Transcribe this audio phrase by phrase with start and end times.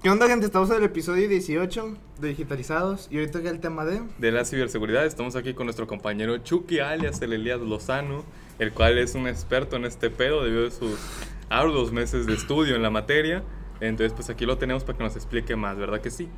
[0.00, 0.46] ¿Qué onda, gente?
[0.46, 4.00] Estamos en el episodio 18 de Digitalizados y hoy toca el tema de...
[4.18, 5.04] de la ciberseguridad.
[5.04, 8.22] Estamos aquí con nuestro compañero Chucky, alias el Elías Lozano,
[8.60, 11.00] el cual es un experto en este pedo debido a sus
[11.48, 13.42] arduos meses de estudio en la materia.
[13.80, 16.28] Entonces, pues aquí lo tenemos para que nos explique más, ¿verdad que sí?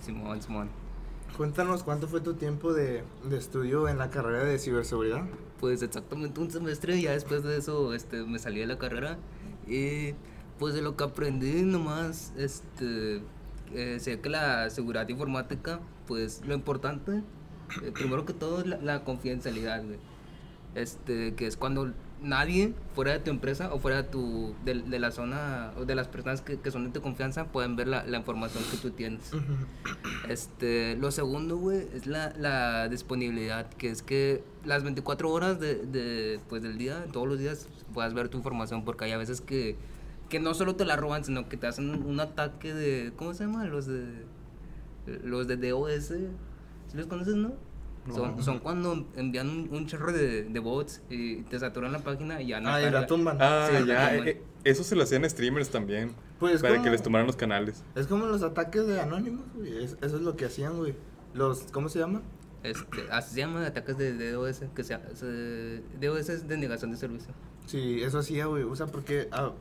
[0.00, 0.70] Simón, Simón.
[1.36, 5.22] Cuéntanos cuánto fue tu tiempo de, de estudio en la carrera de ciberseguridad.
[5.60, 9.18] Pues exactamente un semestre y ya después de eso este, me salí de la carrera
[9.66, 10.14] y
[10.62, 13.20] pues de lo que aprendí nomás, este,
[13.74, 17.20] eh, sé que la seguridad informática, pues lo importante,
[17.82, 19.98] eh, primero que todo es la, la confidencialidad, güey.
[20.76, 24.98] Este, que es cuando nadie fuera de tu empresa o fuera de, tu, de, de
[25.00, 28.04] la zona o de las personas que, que son de tu confianza pueden ver la,
[28.04, 29.32] la información que tú tienes.
[30.28, 35.74] Este, lo segundo, güey, es la, la disponibilidad, que es que las 24 horas de,
[35.86, 39.40] de, pues, del día, todos los días, puedas ver tu información, porque hay a veces
[39.40, 39.76] que,
[40.32, 43.44] que no solo te la roban, sino que te hacen un, ataque de, ¿cómo se
[43.44, 43.66] llama?
[43.66, 44.24] Los de,
[45.24, 46.26] los de DOS, ¿sí
[46.96, 47.52] los conoces, no?
[48.14, 52.40] Son, son cuando envían un, un chorro de, de bots y te saturan la página
[52.40, 53.36] y ya no Ah, y la tumban.
[53.42, 54.16] Ah, Sí, ya.
[54.16, 56.12] como- eh, eso se lo hacían streamers también.
[56.40, 57.84] Pues para como- que les tomaran los canales.
[57.94, 59.84] Es como los ataques de Anonymous, güey.
[59.84, 60.94] es- eso es lo que hacían, güey.
[61.34, 62.22] Los, ¿cómo se llama?
[62.62, 66.96] Este, así se llaman ataques de, de DOS, que se, se- DOS es denegación de
[66.96, 67.34] servicio.
[67.66, 68.62] Sí, eso hacía, güey.
[68.62, 69.52] O sea, porque ah,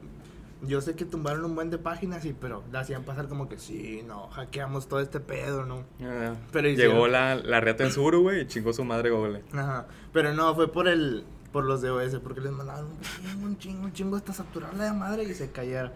[0.62, 3.58] yo sé que tumbaron un buen de páginas, sí, pero la hacían pasar como que
[3.58, 5.84] sí, no, hackeamos todo este pedo, ¿no?
[6.02, 9.44] Ah, Pero Llegó la, la reata en Suru, güey, y chingó su madre Google.
[9.54, 9.88] Ajá.
[10.14, 13.84] Pero no, fue por el por los DOS, porque les mandaban un chingo, un chingo,
[13.84, 15.92] un chingo hasta saturarla de madre y se cayera.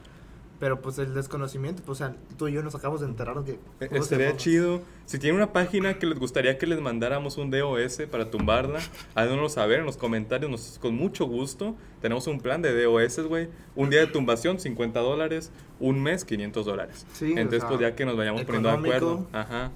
[0.66, 3.60] Pero pues el desconocimiento, pues o sea, tú y yo nos acabamos de enterar de
[3.80, 3.86] que...
[3.86, 4.82] Eh, se Estaría chido.
[5.06, 8.80] Si tienen una página que les gustaría que les mandáramos un DOS para tumbarla,
[9.14, 10.50] háganoslo saber en los comentarios.
[10.50, 11.76] Nos, con mucho gusto.
[12.02, 13.48] Tenemos un plan de DOS, güey.
[13.76, 15.52] Un día de tumbación, 50 dólares.
[15.80, 17.06] Un mes, 500 dólares.
[17.14, 18.96] Sí, o Entonces, sea, pues ya que nos vayamos poniendo de económico.
[18.96, 19.28] acuerdo.
[19.34, 19.72] Ajá.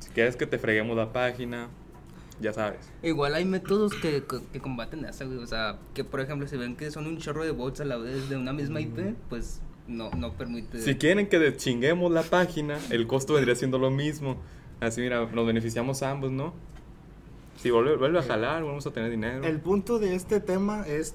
[0.00, 1.68] Si quieres que te freguemos la página,
[2.40, 2.80] ya sabes.
[3.04, 5.38] Igual hay métodos que, que, que combaten eso, güey.
[5.38, 7.96] O sea, que por ejemplo, si ven que son un chorro de bots a la
[7.96, 10.80] vez de una misma IP, pues no, no permite.
[10.80, 14.36] Si quieren que deschinguemos la página, el costo vendría siendo lo mismo.
[14.80, 16.52] Así, mira, nos beneficiamos ambos, ¿no?
[17.56, 19.44] Si vuelve, vuelve a jalar, vamos a tener dinero.
[19.44, 21.14] El punto de este tema es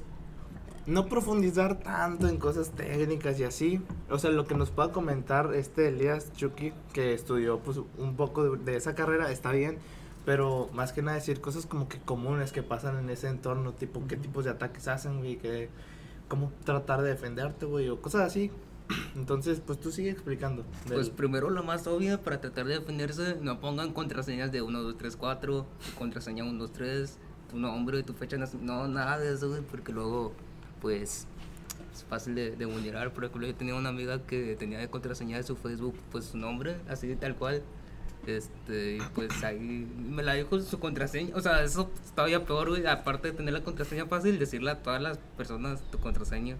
[0.88, 3.82] no profundizar tanto en cosas técnicas y así.
[4.09, 8.56] O sea, lo que nos pueda comentar este Elías Chucky, que estudió pues un poco
[8.56, 9.78] de, de esa carrera, está bien.
[10.26, 14.03] Pero más que nada decir cosas como que comunes que pasan en ese entorno, tipo
[14.08, 15.70] qué tipos de ataques hacen, güey, que
[16.31, 18.50] cómo tratar de defenderte, güey, o cosas así.
[19.18, 20.64] Entonces, pues tú sigue explicando.
[20.86, 24.81] del- Pues primero la más obvia para tratar de defenderse, no pongan contraseñas de 1,
[24.81, 25.66] 2, 3, 4,
[26.00, 27.18] contraseña 1, 2, 3,
[27.50, 30.31] tu nombre y tu fecha de no, nada de eso, güey, porque luego,
[30.81, 31.28] pues,
[31.94, 33.12] es fácil de, de vulnerar.
[33.14, 36.38] Por ejemplo, yo tenía una amiga que tenía de contraseña de su Facebook, pues su
[36.38, 37.62] nombre, así tal cual,
[38.28, 42.70] este, y pues ahí me la dijo su contraseña, o sea, eso es todavía peor,
[42.70, 46.56] güey, aparte de tener la contraseña fácil, decirle a todas las personas tu contraseña,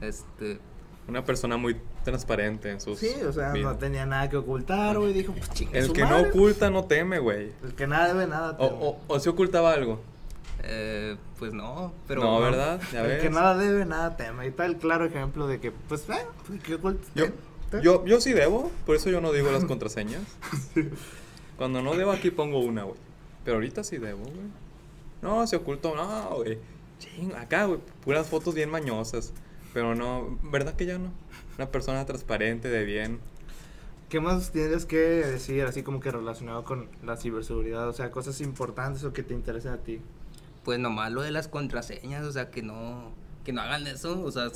[0.00, 0.60] este...
[1.08, 3.00] Una persona muy transparente en sus.
[3.00, 6.02] Sí, o sea, no tenía nada que ocultar, güey, dijo, pues chingue El su que
[6.02, 7.50] no oculta no teme, güey.
[7.64, 8.56] El que nada debe nada.
[8.60, 8.78] O, teme.
[8.82, 10.00] o, o si ocultaba algo.
[10.62, 12.22] Eh, pues no, pero...
[12.22, 12.80] no, ¿verdad?
[12.92, 13.22] Ya el ves.
[13.22, 14.44] que nada debe, nada teme.
[14.44, 17.26] Y está el claro ejemplo de que, pues, eh, pues, que ocult- Yo,
[17.80, 20.22] yo, yo sí debo, por eso yo no digo las contraseñas.
[21.56, 22.98] Cuando no debo aquí pongo una, güey.
[23.44, 24.62] Pero ahorita sí debo, güey.
[25.22, 26.58] No, se ocultó, no, güey.
[26.98, 29.32] Ching, acá, güey, puras fotos bien mañosas.
[29.72, 31.12] Pero no, ¿verdad que ya no?
[31.56, 33.20] Una persona transparente, de bien.
[34.08, 37.88] ¿Qué más tienes que decir, así como que relacionado con la ciberseguridad?
[37.88, 40.00] O sea, cosas importantes o que te interesen a ti.
[40.64, 43.10] Pues nomás lo de las contraseñas, o sea, que no,
[43.44, 44.48] que no hagan eso, o sea,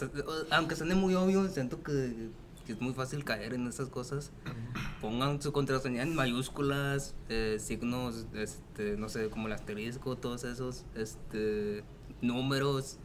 [0.51, 2.29] aunque suene muy obvio, siento que,
[2.67, 4.33] que es muy fácil caer en esas cosas.
[5.01, 10.85] Pongan su contraseña en mayúsculas, eh, signos, este, no sé, como el asterisco, todos esos,
[10.95, 11.85] este,
[12.21, 12.99] números,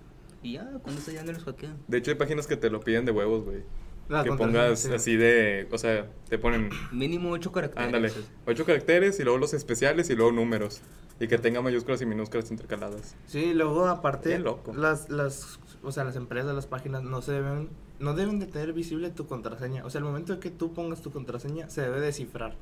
[0.44, 1.78] y ya, con eso ya no los hackean.
[1.88, 3.64] De hecho, hay páginas que te lo piden de huevos, güey.
[4.10, 4.92] La que pongas sí.
[4.92, 5.70] así de.
[5.72, 6.70] O sea, te ponen.
[6.92, 7.86] Mínimo ocho caracteres.
[7.86, 8.12] Ándale,
[8.46, 10.82] ocho caracteres y luego los especiales y luego números.
[11.20, 13.16] Y que tenga mayúsculas y minúsculas intercaladas.
[13.28, 14.74] Sí, luego aparte, Bien loco.
[14.74, 17.70] las, las, o sea, las empresas, las páginas no se deben,
[18.02, 19.86] no deben de tener visible tu contraseña.
[19.86, 22.56] O sea, el momento de que tú pongas tu contraseña se debe descifrar.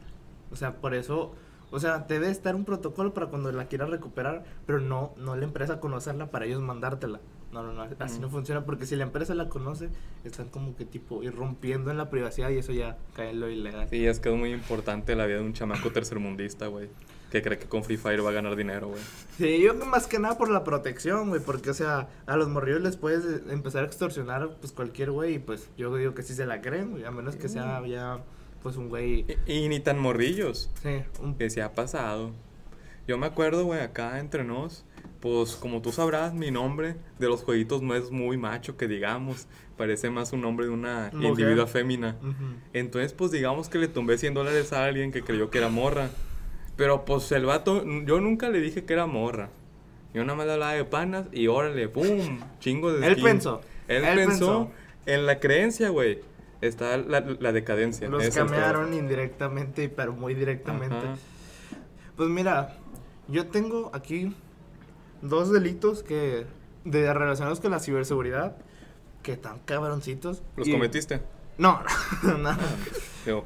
[0.51, 1.33] O sea, por eso,
[1.71, 5.44] o sea, debe estar un protocolo para cuando la quieras recuperar, pero no, no la
[5.45, 7.19] empresa conocerla para ellos mandártela.
[7.51, 8.21] No, no, no, así Mm.
[8.21, 9.89] no funciona porque si la empresa la conoce,
[10.24, 13.88] están como que tipo irrumpiendo en la privacidad y eso ya cae en lo ilegal.
[13.89, 16.89] Sí, es que es muy importante la vida de un chamaco tercermundista, güey.
[17.31, 19.02] Que cree que con Free Fire va a ganar dinero, güey.
[19.38, 22.81] Sí, yo más que nada por la protección, güey, porque, o sea, a los morrillos
[22.81, 26.46] les puedes empezar a extorsionar, pues, cualquier güey, y pues, yo digo que sí se
[26.46, 28.20] la creen, güey, a menos que sea ya
[28.64, 30.70] pues un güey, Y, y ni tan morrillos.
[30.84, 32.31] sí, un, Que se ha pasado.
[33.08, 34.84] Yo me acuerdo, güey, acá entre nos,
[35.22, 39.48] pues como tú sabrás, mi nombre de los jueguitos no es muy macho, que digamos.
[39.78, 41.30] Parece más un nombre de una Mujer.
[41.30, 42.18] individua fémina.
[42.74, 46.10] Entonces, pues digamos que le tumbé 100 dólares a alguien que creyó que era morra.
[46.80, 49.50] Pero pues el vato, yo nunca le dije que era morra.
[50.14, 52.40] Yo nada más le hablaba de panas y órale, ¡pum!
[52.62, 53.24] Chingo de Él skin.
[53.26, 54.72] pensó, Él, él pensó pensó.
[55.06, 56.22] en la creencia, güey.
[56.62, 58.08] Está la, la decadencia.
[58.10, 60.96] Los cambiaron indirectamente, pero muy directamente.
[60.96, 61.16] Ajá.
[62.16, 62.78] Pues mira,
[63.28, 64.34] yo tengo aquí
[65.22, 66.46] dos delitos que
[66.86, 68.56] de relacionados con la ciberseguridad
[69.22, 70.44] que están cabroncitos.
[70.56, 71.22] ¿Los y- cometiste?
[71.58, 71.82] No,
[72.24, 72.58] no.
[72.58, 72.58] Cada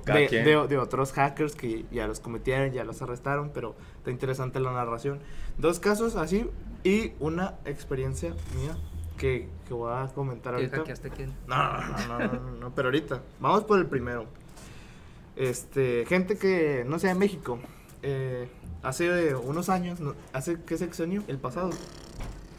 [0.05, 4.59] De, de- de otros hackers que ya los cometieron, ya los arrestaron, pero está interesante
[4.59, 5.19] la narración.
[5.57, 6.49] Dos casos así
[6.83, 8.75] y una experiencia mía
[9.17, 10.77] que, que voy a comentar ¿Qué ahorita.
[10.77, 11.33] hackeaste quién?
[11.47, 13.21] No, no, no, no, no, no, no, pero ahorita.
[13.39, 14.25] Vamos por el primero.
[15.35, 17.59] Este, gente que, no sé, en México,
[18.03, 18.47] eh,
[18.83, 21.23] hace unos años, no- ¿hace qué sexenio?
[21.27, 21.71] El pasado.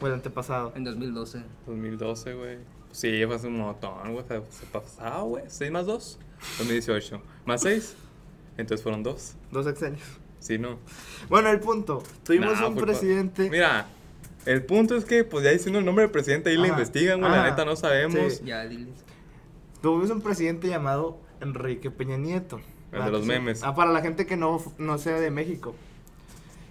[0.01, 0.73] O el antepasado.
[0.75, 1.41] En 2012.
[1.67, 2.57] 2012, güey.
[2.95, 4.25] Sí, fue hace un montón, güey.
[4.49, 5.43] Se, pasaba, güey.
[5.47, 6.19] 6 más 2.
[6.59, 7.21] 2018.
[7.45, 7.93] Más 6.
[8.57, 9.35] Entonces fueron 2.
[9.51, 10.01] Dos sexenios.
[10.39, 10.77] Sí, no.
[11.27, 12.01] Bueno, el punto.
[12.23, 13.49] Tuvimos Nah, un presidente.
[13.49, 13.87] Mira,
[14.45, 17.31] el punto es que, pues ya diciendo el nombre del presidente, ahí le investigan, güey.
[17.31, 18.35] La neta no sabemos.
[18.35, 18.45] Sí.
[18.45, 18.93] Ya, diles.
[19.81, 22.61] Tuvimos un presidente llamado Enrique Peña Nieto.
[22.93, 23.31] El Ah, de los que sí.
[23.33, 23.63] memes.
[23.63, 25.75] Ah, para la gente que no, no sea de México.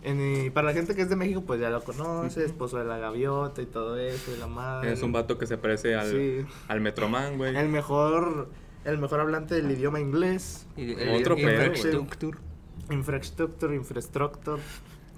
[0.05, 2.47] En- y para la gente que es de México, pues ya lo conoce, Ujú.
[2.47, 4.93] esposo de la gaviota y todo eso, y la madre.
[4.93, 6.47] Es un vato que se parece al, Sí.
[6.69, 7.57] al Metroman, güey.
[7.57, 8.49] El mejor,
[8.85, 10.67] el mejor hablante del idioma inglés.
[10.77, 12.39] Y- Otro y- pedo, infrastructure.
[12.91, 14.61] Infrastructure, infrastructure.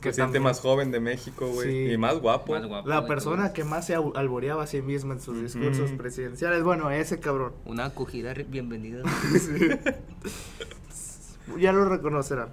[0.00, 1.68] Que siente también- más joven de México, güey.
[1.88, 1.92] Sí.
[1.94, 2.52] Y más guapo.
[2.52, 3.54] Más guapo La persona todos.
[3.54, 6.62] que más se alboreaba a sí misma en sus discursos presidenciales.
[6.62, 7.54] Bueno, ese cabrón.
[7.64, 9.02] Una acogida bienvenida.
[11.58, 12.48] Ya lo reconocerán.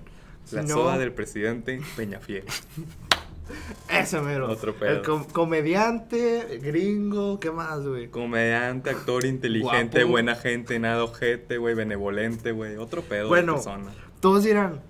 [0.52, 2.44] La no, soda del presidente Peñafiel.
[3.90, 4.50] Ese mero.
[4.50, 4.90] Otro pedo.
[4.92, 8.08] El com- comediante, gringo, ¿qué más, güey?
[8.10, 10.12] Comediante, actor inteligente, Guapo.
[10.12, 12.78] buena gente, nada ojete, güey, benevolente, güey.
[12.78, 13.54] Otro pedo Bueno.
[13.54, 13.92] de persona.
[14.22, 14.82] Todos dirán,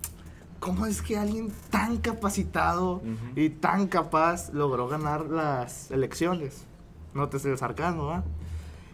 [0.60, 3.02] ¿cómo es que alguien tan capacitado
[3.36, 6.66] y tan capaz logró ganar las elecciones?
[7.14, 8.24] No te el sarcasmo, ¿va?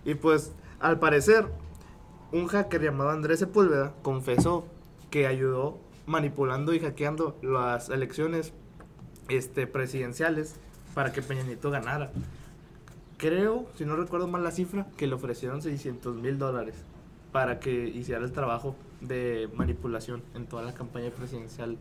[0.05, 1.47] Y pues, al parecer,
[2.31, 4.65] un hacker llamado Andrés Sepúlveda confesó
[5.11, 5.77] que ayudó
[6.09, 8.51] manipulando y hackeando las elecciones
[9.29, 10.55] este, presidenciales
[10.95, 12.11] para que Peña Nieto ganara.
[13.17, 16.75] Creo, si no recuerdo mal la cifra, que le ofrecieron 600 mil dólares
[17.31, 21.77] para que hiciera el trabajo de manipulación en toda la campaña presidencial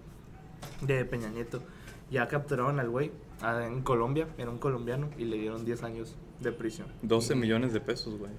[0.82, 1.62] de Peña Nieto.
[2.10, 3.10] Ya capturaron al güey
[3.42, 6.88] en Colombia, era un colombiano, y le dieron 10 años de prisión.
[7.02, 8.32] 12 millones de pesos, güey.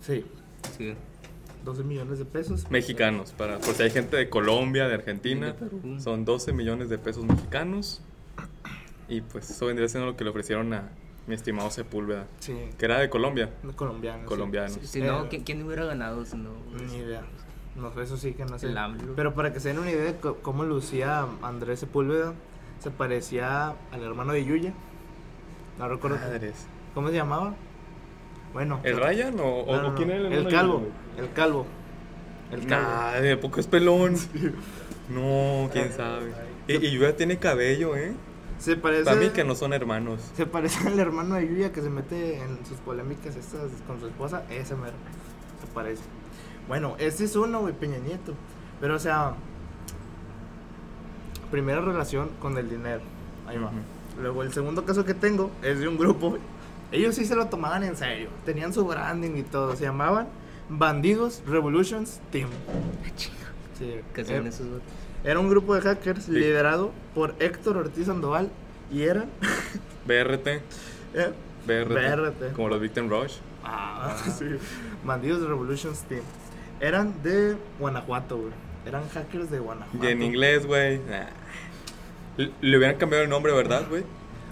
[0.00, 0.24] Sí,
[0.76, 0.94] Sí.
[1.66, 2.70] 12 millones de pesos.
[2.70, 5.80] Mexicanos, para, por si hay gente de Colombia, de Argentina, De Perú.
[6.00, 8.00] son 12 millones de pesos mexicanos.
[9.08, 10.88] Y pues eso vendría siendo lo que le ofrecieron a
[11.26, 13.50] mi estimado Sepúlveda, Sí, que era de Colombia.
[13.76, 14.20] colombiano.
[14.22, 14.26] sí.
[14.26, 14.68] Colombiano.
[14.80, 16.24] Si, si no, Eh, ¿quién, hubiera ganado?
[16.24, 16.50] Si no,
[16.88, 17.22] Ni idea.
[17.74, 18.72] No sé, eso sí que no sé.
[19.16, 22.32] Pero para que se den una idea de cómo lucía Andrés Sepúlveda,
[22.78, 24.72] se parecía al hermano de Yuya.
[25.78, 26.16] No recuerdo.
[26.16, 26.66] Madres.
[26.94, 27.54] ¿Cómo se llamaba?
[28.56, 28.80] Bueno.
[28.84, 30.82] ¿El Ryan o, No, no, o quién era El hermano de calvo.
[31.18, 31.66] El calvo.
[32.50, 32.88] El calvo.
[32.88, 34.16] Nah, de poco es pelón.
[35.10, 36.32] No, quién sabe.
[36.66, 38.12] Y, y Yuya tiene cabello, ¿eh?
[38.58, 39.04] Se parece.
[39.04, 40.20] Para mí que no son hermanos.
[40.34, 44.06] Se parece al hermano de Yuya que se mete en sus polémicas estas con su
[44.06, 44.42] esposa.
[44.50, 44.94] Ese mero.
[45.60, 46.02] Se parece.
[46.66, 48.32] Bueno, ese es uno, güey, Peña Nieto.
[48.80, 49.34] Pero, o sea.
[51.50, 53.02] Primera relación con el dinero.
[53.46, 53.70] Ahí va.
[54.20, 56.38] Luego, el segundo caso que tengo es de un grupo.
[56.92, 58.28] Ellos sí se lo tomaban en serio.
[58.44, 59.74] Tenían su branding y todo.
[59.76, 60.28] Se llamaban
[60.68, 62.48] Bandidos Revolutions Team.
[63.78, 64.66] Sí, ¿Qué hacían era, esos
[65.24, 68.50] era un grupo de hackers liderado por Héctor Ortiz Sandoval
[68.92, 69.28] y eran.
[70.06, 70.46] BRT.
[70.46, 71.32] eh,
[71.66, 71.88] BRT.
[71.92, 72.52] BRT.
[72.54, 73.34] Como los Victim Rush.
[73.64, 74.44] Ah, sí.
[75.04, 76.22] Bandidos Revolutions Team.
[76.80, 78.52] Eran de Guanajuato, güey.
[78.86, 80.06] Eran hackers de Guanajuato.
[80.06, 81.00] Y en inglés, güey.
[82.36, 84.04] Le, le hubieran cambiado el nombre, ¿verdad, güey?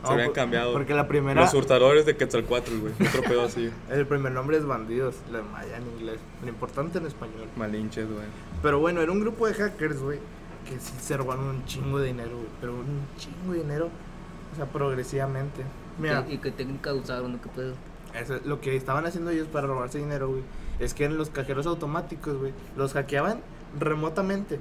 [0.06, 0.73] Se por- cambiado.
[0.73, 1.40] Porque la primera.
[1.40, 2.92] Los hurtadores de Quetzalcoatl, güey.
[3.08, 3.70] Otro pedo así.
[3.90, 6.18] El primer nombre es Bandidos, la maya en inglés.
[6.42, 7.46] Lo importante en español.
[7.56, 8.26] Malinches, güey.
[8.62, 10.18] Pero bueno, era un grupo de hackers, güey.
[10.68, 12.49] Que sí se robaron un chingo de dinero, güey.
[12.61, 13.88] Pero un chingo de dinero.
[14.52, 15.62] O sea, progresivamente.
[15.99, 17.38] Mira, ¿Qué- ¿Y qué técnica usaron?
[17.38, 17.75] ¿Qué pedo?
[18.14, 20.42] eso es lo que estaban haciendo ellos para robarse dinero, güey.
[20.78, 23.40] Es que en los cajeros automáticos, güey, los hackeaban
[23.78, 24.58] remotamente.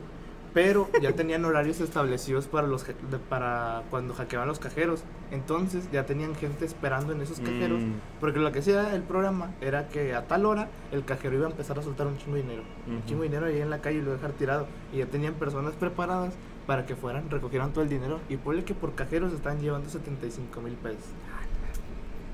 [0.54, 2.86] Pero ya tenían horarios establecidos para los
[3.30, 5.04] para cuando hackeaban los cajeros.
[5.32, 7.82] Entonces ya tenían gente esperando en esos cajeros.
[7.82, 7.94] Mm.
[8.20, 11.50] Porque lo que hacía el programa era que a tal hora el cajero iba a
[11.50, 12.64] empezar a soltar un chingo de dinero.
[12.88, 14.68] Un chingo de dinero ahí en la calle y lo iba a dejar tirado.
[14.94, 16.36] Y ya tenían personas preparadas
[16.68, 18.20] para que fueran, recogieran todo el dinero.
[18.30, 21.06] Y ponle que por cajeros estaban llevando 75 mil pesos.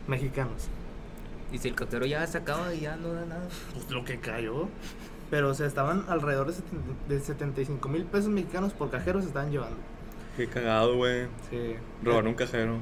[0.08, 0.68] Mexicanos.
[1.52, 3.48] Y si el cajero ya se acaba y ya no da nada.
[3.74, 4.68] Pues lo que cayó.
[5.30, 9.28] Pero o sea, estaban alrededor de, 70 de 75 mil pesos mexicanos por cajeros se
[9.30, 9.78] estaban llevando.
[10.38, 11.26] Qué cagado, güey.
[11.50, 11.76] Sí.
[12.04, 12.78] Robaron un cajero.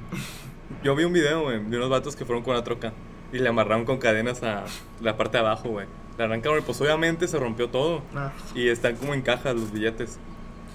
[0.83, 2.93] Yo vi un video, güey, de unos vatos que fueron con una troca
[3.33, 4.63] y le amarraron con cadenas a
[5.01, 5.87] la parte de abajo, güey.
[6.17, 8.01] Le arrancaron pues obviamente se rompió todo.
[8.15, 10.17] Ah, Y están como en cajas los billetes.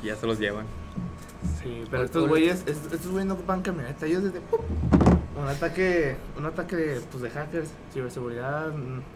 [0.03, 0.67] Y ya se los llevan.
[1.63, 4.61] sí, pero estos güeyes, est- estos güeyes no ocupan camioneta, ellos desde ¡pum!
[5.43, 8.73] Un ataque, un ataque de, pues de hackers, ciberseguridad,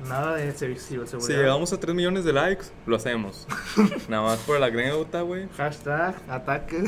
[0.08, 1.38] nada de ciber- Si ciberseguridad.
[1.38, 3.46] llegamos a 3 millones de likes, lo hacemos.
[4.08, 5.48] Nada más por la anécdota, güey.
[5.56, 6.82] Hashtag, ataque.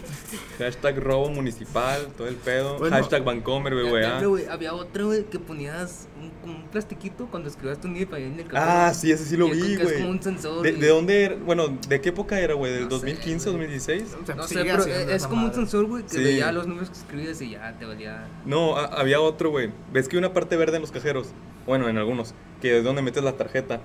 [0.58, 2.78] Hashtag robo municipal, todo el pedo.
[2.78, 2.96] Bueno.
[2.96, 4.04] Hashtag Vancomer, güey,
[4.46, 6.06] había otro, güey, que ponías
[6.42, 8.70] como un plastiquito cuando escribías tu NIP ahí en el cajero.
[8.70, 9.96] Ah, sí, ese sí lo vi, que Es güey.
[9.98, 10.62] como un sensor.
[10.62, 11.36] ¿De, y- de dónde era?
[11.36, 12.72] Bueno, ¿de qué época era, güey?
[12.72, 13.52] ¿Del No sé, 2015, güey.
[13.68, 14.16] 2016?
[14.22, 15.54] O sea, No sé, sigue pero es como un madre.
[15.56, 16.22] sensor, güey, que Sí.
[16.22, 18.26] veía los números que escribes y ya te valía.
[18.44, 19.70] No, a- había otro, güey.
[19.92, 21.28] ¿Ves que hay una parte verde en los cajeros?
[21.66, 22.34] Bueno, en algunos.
[22.60, 23.80] Que es donde metes la tarjeta.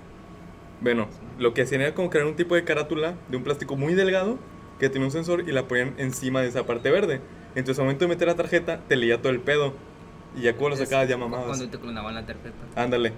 [0.82, 1.08] Bueno,
[1.40, 4.38] lo que hacían era como crear un tipo de carátula de un plástico muy delgado
[4.80, 7.20] que tenía un sensor y la ponían encima de esa parte verde.
[7.56, 9.74] Entonces, al momento de meter la tarjeta, te leía todo el pedo.
[10.36, 11.48] Y ya cuando lo sacabas, ya mamabas.
[11.48, 12.56] Cuando te clonaban la tarjeta.
[12.76, 13.14] Ándale.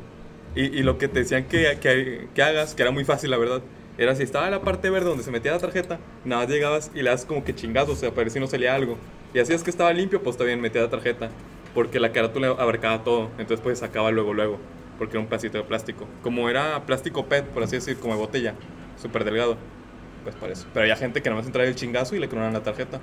[0.56, 3.38] Y, y lo que te decían que, que, que hagas, que era muy fácil, la
[3.38, 3.62] verdad,
[3.98, 6.92] era si estaba en la parte verde donde se metía la tarjeta, nada más llegabas
[6.96, 8.98] y le das como que chingazos, o sea, para ver si no salía algo.
[9.34, 11.30] Y así es que estaba limpio, pues también metía la tarjeta.
[11.74, 14.58] Porque la carátula abarcaba todo, entonces pues sacaba luego, luego.
[14.98, 16.08] Porque era un pedacito de plástico.
[16.24, 18.56] Como era plástico PET, por así decir, como de botella,
[19.00, 19.58] súper delgado.
[20.24, 20.66] Pues por eso.
[20.74, 23.00] Pero había gente que nada más entraba el chingazo y le clonaban la tarjeta.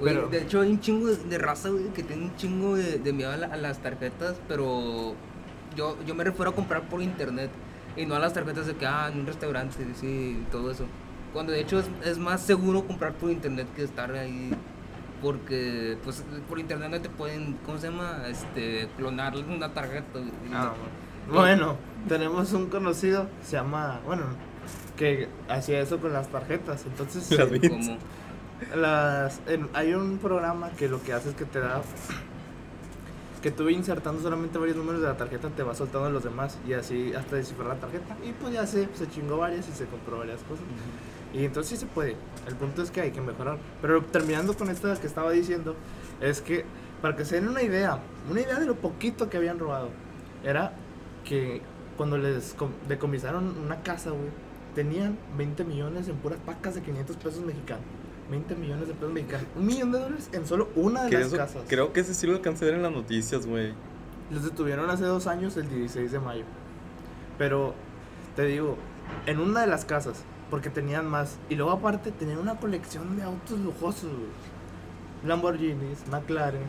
[0.00, 0.04] Sí.
[0.04, 2.74] Güey, Pero- de hecho hay un chingo de, de raza, güey, que tiene un chingo
[2.76, 5.14] de, de miedo a, la- a las tarjetas, pero
[5.76, 7.50] yo, yo me refiero a comprar por internet
[7.96, 10.84] y no a las tarjetas de que, ah, en un restaurante, sí, todo eso.
[11.32, 14.50] Cuando de hecho es, es más seguro comprar por internet que estar ahí,
[15.22, 18.22] porque pues por internet no te pueden, ¿cómo se llama?
[18.26, 20.18] Este, clonar una tarjeta.
[20.18, 20.30] güey.
[20.52, 20.72] Ah,
[21.30, 21.76] bueno,
[22.08, 24.24] tenemos un conocido, se llama, bueno,
[24.96, 26.84] que hacía eso con las tarjetas.
[26.86, 27.28] Entonces.
[27.68, 27.98] Como,
[28.76, 31.82] las, en- hay un programa que lo que hace es que te da,
[33.42, 36.74] que tú insertando solamente varios números de la tarjeta te va soltando los demás y
[36.74, 38.16] así hasta descifrar la tarjeta.
[38.22, 40.64] Y pues ya se, se chingó varias y se compró varias cosas.
[41.32, 42.16] Y entonces sí se puede.
[42.48, 43.56] El punto es que hay que mejorar.
[43.80, 45.74] Pero terminando con esto que estaba diciendo,
[46.20, 46.64] es que
[47.00, 48.00] para que se den una idea,
[48.30, 49.88] una idea de lo poquito que habían robado,
[50.44, 50.72] era
[51.24, 51.62] que
[51.96, 54.28] cuando les com- decomisaron una casa, güey,
[54.74, 57.84] tenían 20 millones en puras pacas de 500 pesos mexicanos.
[58.30, 59.46] 20 millones de pesos mexicanos.
[59.56, 61.62] Un millón de dólares en solo una de las eso- casas.
[61.68, 63.72] creo que ese sí lo alcancé a ver en las noticias, güey.
[64.30, 66.44] Los detuvieron hace dos años, el 16 de mayo.
[67.38, 67.74] Pero,
[68.36, 68.76] te digo,
[69.26, 71.36] en una de las casas, porque tenían más.
[71.48, 74.30] Y luego aparte tenían una colección de autos lujosos, güey.
[75.26, 76.62] Lamborghinis, McLaren.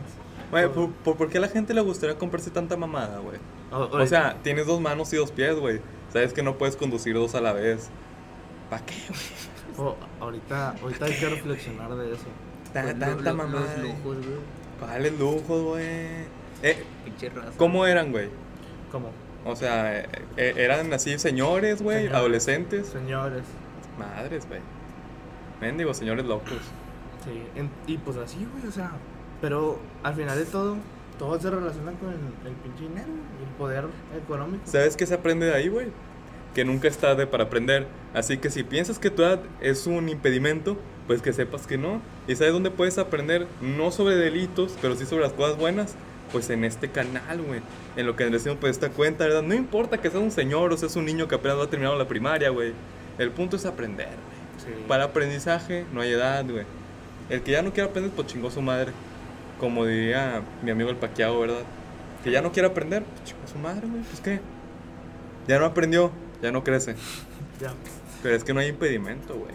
[0.50, 3.38] Güey, ¿por, por, por qué a la gente le gustaría comprarse tanta mamada, güey?
[3.70, 5.80] O sea, tienes dos manos y dos pies, güey.
[6.12, 7.88] Sabes que no puedes conducir dos a la vez.
[8.68, 9.20] ¿Para qué, güey?
[9.78, 12.24] Oh, ahorita, ahorita hay que reflexionar de eso.
[12.72, 13.76] Ta- pues, lo- tanta lo- mamada.
[13.78, 14.38] Los lujos, güey.
[14.80, 15.84] ¿Cuáles lujos, güey?
[16.62, 17.52] Eh, Pinche raza.
[17.56, 18.28] ¿Cómo eran, güey?
[18.90, 19.10] ¿Cómo?
[19.44, 22.16] O sea, eh, eh, eran así señores, güey, Señores.
[22.18, 22.86] adolescentes.
[22.88, 23.42] Señores.
[23.98, 24.60] Madres, güey.
[25.60, 26.58] Mendigos, señores locos.
[27.24, 28.92] Sí, en- y pues así, güey, o sea.
[29.40, 30.76] Pero al final de todo,
[31.18, 33.84] todo se relaciona con el, el pinche dinero y el poder
[34.16, 34.62] económico.
[34.66, 35.88] ¿Sabes qué se aprende de ahí, güey?
[36.54, 37.86] Que nunca es tarde para aprender.
[38.14, 42.00] Así que si piensas que tu edad es un impedimento, pues que sepas que no.
[42.28, 43.46] ¿Y sabes dónde puedes aprender?
[43.60, 45.94] No sobre delitos, pero sí sobre las cosas buenas.
[46.30, 47.60] Pues en este canal, güey.
[47.96, 49.42] En lo que decimos, pues esta cuenta, ¿verdad?
[49.42, 51.94] No importa que seas un señor o seas un niño que apenas va a terminar
[51.96, 52.72] la primaria, güey.
[53.18, 54.74] El punto es aprender, güey.
[54.76, 54.84] Sí.
[54.88, 56.64] Para aprendizaje no hay edad, güey.
[57.28, 58.92] El que ya no quiere aprender, pues chingó su madre.
[59.58, 61.62] Como diría mi amigo el paqueado, ¿verdad?
[62.24, 64.02] Que ya no quiere aprender, pues chingó su madre, güey.
[64.02, 64.40] Pues qué.
[65.48, 66.94] Ya no aprendió, ya no crece.
[67.60, 67.72] Ya.
[68.22, 69.52] Pero es que no hay impedimento, güey.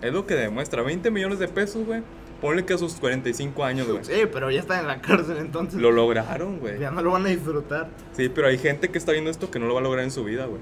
[0.00, 0.82] Es lo que demuestra.
[0.82, 2.02] 20 millones de pesos, güey.
[2.40, 4.04] Ponle que a sus 45 años, güey.
[4.04, 5.80] Sí, pero ya está en la cárcel entonces.
[5.80, 6.78] Lo lograron, güey.
[6.78, 7.88] Ya no lo van a disfrutar.
[8.12, 10.12] Sí, pero hay gente que está viendo esto que no lo va a lograr en
[10.12, 10.60] su vida, güey.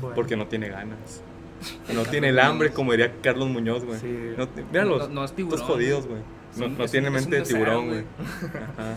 [0.00, 0.14] Bueno.
[0.14, 1.22] Porque no tiene ganas.
[1.92, 3.98] No tiene el hambre, como diría Carlos Muñoz, güey.
[3.98, 4.34] Sí.
[4.36, 6.20] No, míralos, No- no es tiburón, estos jodidos, güey.
[6.56, 8.04] No, un- no tiene mente un de tiburón, güey.
[8.78, 8.94] Ajá.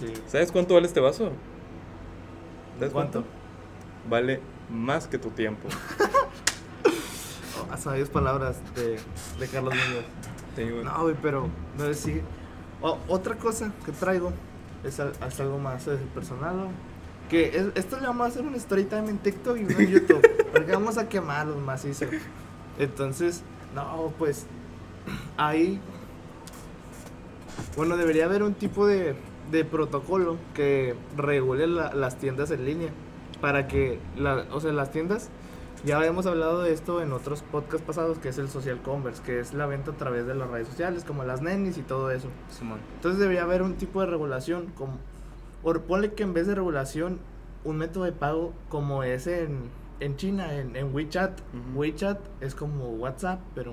[0.00, 0.12] Sí.
[0.26, 1.30] ¿Sabes cuánto vale este vaso?
[2.78, 3.22] ¿Sabes ¿Cuánto?
[4.08, 4.40] Vale
[4.72, 5.68] más que tu tiempo.
[7.72, 8.98] Oh, sabias palabras de,
[9.38, 10.04] de Carlos Muñoz.
[10.56, 10.82] Sí, güey.
[10.84, 11.48] No, güey, pero
[11.78, 12.20] no sé si.
[12.80, 14.32] o- otra cosa que traigo
[14.82, 16.68] es, al- es algo más eh, personal, ¿no?
[17.28, 19.88] Que es- esto le vamos a hacer un story time en TikTok y no en
[19.90, 20.26] YouTube.
[20.52, 22.06] porque vamos a quemarlos macizo.
[22.78, 23.42] Entonces,
[23.74, 24.46] no, pues.
[25.36, 25.80] Ahí.
[27.76, 29.14] Bueno, debería haber un tipo de,
[29.50, 32.90] de protocolo que regule la- las tiendas en línea.
[33.40, 33.98] Para que.
[34.16, 35.30] La, o sea, las tiendas
[35.84, 39.40] ya habíamos hablado de esto en otros podcasts pasados, que es el social commerce, que
[39.40, 42.28] es la venta a través de las redes sociales, como las nenis y todo eso.
[42.50, 42.80] Simón.
[42.96, 44.98] Entonces debería haber un tipo de regulación, como,
[45.62, 47.18] o ponle que en vez de regulación,
[47.64, 49.70] un método de pago como es en,
[50.00, 51.40] en China, en, en WeChat.
[51.74, 53.72] WeChat es como WhatsApp, pero,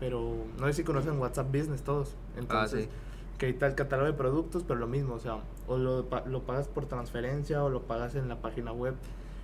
[0.00, 2.16] pero no sé si conocen WhatsApp Business todos.
[2.38, 2.90] Entonces, sí.
[3.42, 6.42] Que ahí está el catálogo de productos, pero lo mismo, o sea, o lo, lo
[6.42, 8.94] pagas por transferencia o lo pagas en la página web.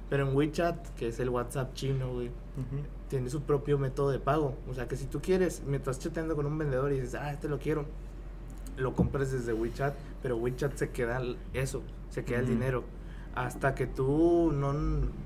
[0.08, 2.76] Pero en WeChat, que es el WhatsApp chino, güey, Ujú.
[3.08, 4.54] tiene su propio método de pago.
[4.70, 7.48] O sea que si tú quieres, mientras chateando con un vendedor y dices, ah, este
[7.48, 7.86] lo quiero,
[8.76, 12.52] lo compres desde WeChat, pero WeChat se queda el- eso, se queda el Ujú.
[12.52, 12.84] dinero.
[13.34, 14.74] Hasta que tú no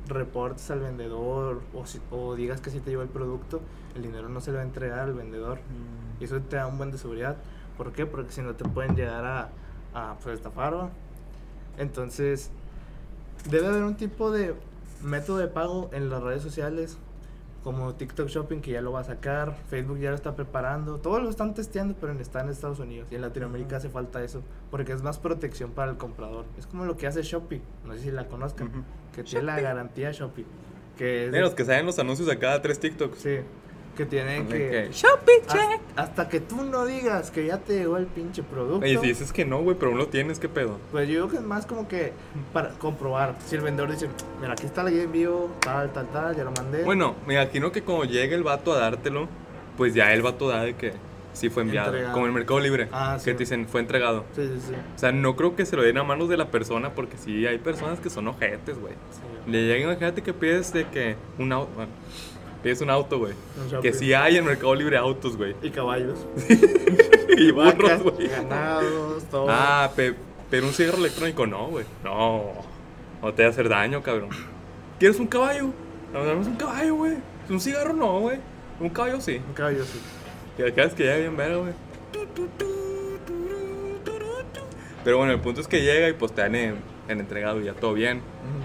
[0.08, 3.60] reportes al vendedor o, si- o digas que sí te lleva el producto,
[3.94, 5.58] el dinero no se le va a entregar al vendedor.
[6.20, 7.36] Y eso te da un buen de seguridad.
[7.82, 8.06] ¿Por qué?
[8.06, 9.48] Porque si no te pueden llegar a,
[9.92, 10.72] a pues, estafar.
[10.74, 10.90] ¿va?
[11.78, 12.50] Entonces,
[13.50, 14.54] debe haber un tipo de
[15.02, 16.96] método de pago en las redes sociales,
[17.64, 21.20] como TikTok Shopping, que ya lo va a sacar, Facebook ya lo está preparando, todos
[21.22, 24.92] lo están testeando, pero está en Estados Unidos y en Latinoamérica hace falta eso, porque
[24.92, 26.44] es más protección para el comprador.
[26.58, 28.82] Es como lo que hace Shopee, no sé si la conozcan, Ujú.
[29.14, 30.44] que tiene la garantía Shopee,
[30.96, 33.18] que es De los que salen los anuncios a cada tres TikToks.
[33.18, 33.38] sí,
[33.96, 34.90] que tienen que que,
[35.46, 38.84] hasta, hasta que tú no digas que ya te llegó el pinche producto.
[38.84, 40.78] Oye, si dices que no, güey, pero no lo tienes, ¿qué pedo?
[40.90, 42.12] Pues yo creo que es más como que
[42.52, 43.36] para comprobar.
[43.46, 44.08] Si el vendedor dice,
[44.40, 46.84] mira, aquí está la guía envío, tal, tal, tal, ya lo mandé.
[46.84, 49.28] Bueno, me imagino que cuando llegue el vato a dártelo,
[49.76, 50.92] pues ya el vato da de que
[51.34, 51.88] sí fue enviado.
[51.88, 52.14] Entregado.
[52.14, 53.32] Como en el Mercado Libre, Ah, que sí.
[53.32, 54.24] te dicen fue entregado.
[54.34, 54.74] Sí, sí, sí.
[54.74, 57.46] O sea, no creo que se lo den a manos de la persona porque sí
[57.46, 58.94] hay personas que son ojetes, güey.
[59.10, 59.50] sí.
[59.50, 61.90] Le llega, imagínate que pides de que un auto, bueno,
[62.62, 63.34] pides un auto, güey.
[63.82, 65.54] Que sí hay en Mercado Libre autos, güey.
[65.62, 66.26] Y caballos.
[67.36, 68.28] y burros, güey.
[68.28, 69.46] Ganados, todo.
[69.50, 70.14] Ah, pe-
[70.50, 71.84] pero un cigarro electrónico no, güey.
[72.04, 72.52] No.
[73.22, 74.30] No te va a hacer daño, cabrón.
[74.98, 75.70] ¿Quieres un caballo?
[76.12, 77.14] No, dame un caballo, güey.
[77.48, 78.38] Un cigarro no, güey.
[78.80, 79.40] Un caballo sí.
[79.48, 79.98] Un caballo, sí.
[80.56, 81.72] Que acá es que llega bien verga, güey.
[85.04, 86.76] Pero bueno, el punto es que llega y pues te dan en,
[87.08, 88.20] en entregado y ya todo bien.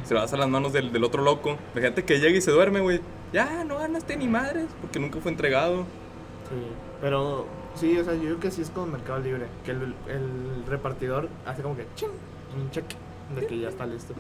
[0.06, 1.58] Se lo das a las manos del, del otro loco.
[1.74, 3.00] La gente que llega y se duerme, güey.
[3.34, 5.82] Ya, no ganaste ni madres porque nunca fue entregado.
[6.50, 6.68] Sí.
[7.02, 9.48] Pero sí, o sea, yo creo que sí es como Mercado Libre.
[9.66, 12.10] Que el, el repartidor hace como que ching,
[12.58, 12.96] un cheque
[13.36, 14.14] de que ya está listo.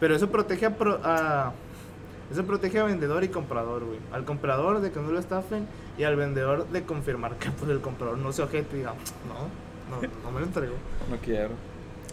[0.00, 1.52] Pero eso protege a, pro- a-
[2.30, 3.98] eso protege a vendedor y comprador, güey.
[4.12, 7.80] Al comprador de que no lo estafen y al vendedor de confirmar que pues el
[7.80, 8.94] comprador no se ojete y diga,
[9.28, 10.74] no, no, no me lo entregó.
[11.10, 11.50] No quiero.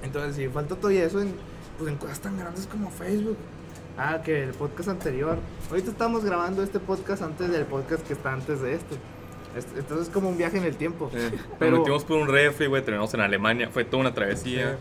[0.04, 1.34] Entonces, si falta todo eso en,
[1.80, 3.38] pues, en cosas tan grandes como Facebook.
[3.98, 5.38] Ah, que el podcast anterior.
[5.70, 8.96] Ahorita estamos grabando este podcast antes del podcast que está antes de este.
[9.78, 11.12] Entonces es como un viaje en el tiempo.
[11.14, 12.82] Eh, Pero- Nos metimos por un refri, güey.
[12.84, 13.70] Terminamos en Alemania.
[13.72, 14.78] Fue toda una travesía.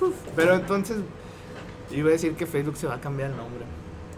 [0.00, 0.98] Uf, Pero entonces,
[1.90, 3.64] iba a decir que Facebook se va a cambiar el nombre.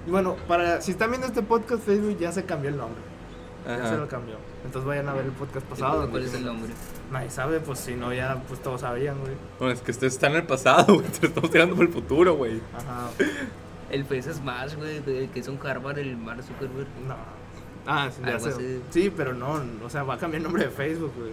[0.06, 3.00] Y bueno, para si están viendo este podcast, Facebook ya se cambió el nombre.
[3.66, 3.88] Ya Ajá.
[3.90, 4.36] se lo cambió.
[4.66, 6.10] Entonces vayan a ver el podcast pasado.
[6.10, 6.72] ¿Cuál es el nombre?
[7.10, 9.32] Nadie sabe, pues si no, ya pues todos sabían, güey.
[9.58, 11.06] Bueno, es que ustedes están en el pasado, güey.
[11.08, 12.60] Te estamos tirando por el futuro, güey.
[12.76, 13.08] Ajá.
[13.90, 16.86] El Face Smash, güey, que es un Harvard, el Mark Zuckerberg.
[17.06, 17.16] No.
[17.86, 18.80] Ah, sí, ya sé.
[18.90, 21.32] Sí, pero no, o sea, va a cambiar el nombre de Facebook, güey.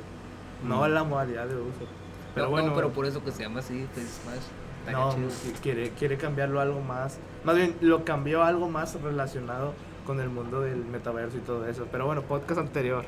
[0.64, 0.92] No Mm.
[0.94, 1.86] la modalidad de uso.
[2.34, 4.92] Pero No, bueno, no, pero por eso que se llama así, Face Smash.
[4.94, 5.14] No,
[5.62, 7.20] quiere, quiere cambiarlo a algo más.
[7.44, 9.74] Más bien, lo cambió a algo más relacionado
[10.06, 11.88] con el mundo del metaverso y todo eso.
[11.92, 13.04] Pero bueno, podcast anterior,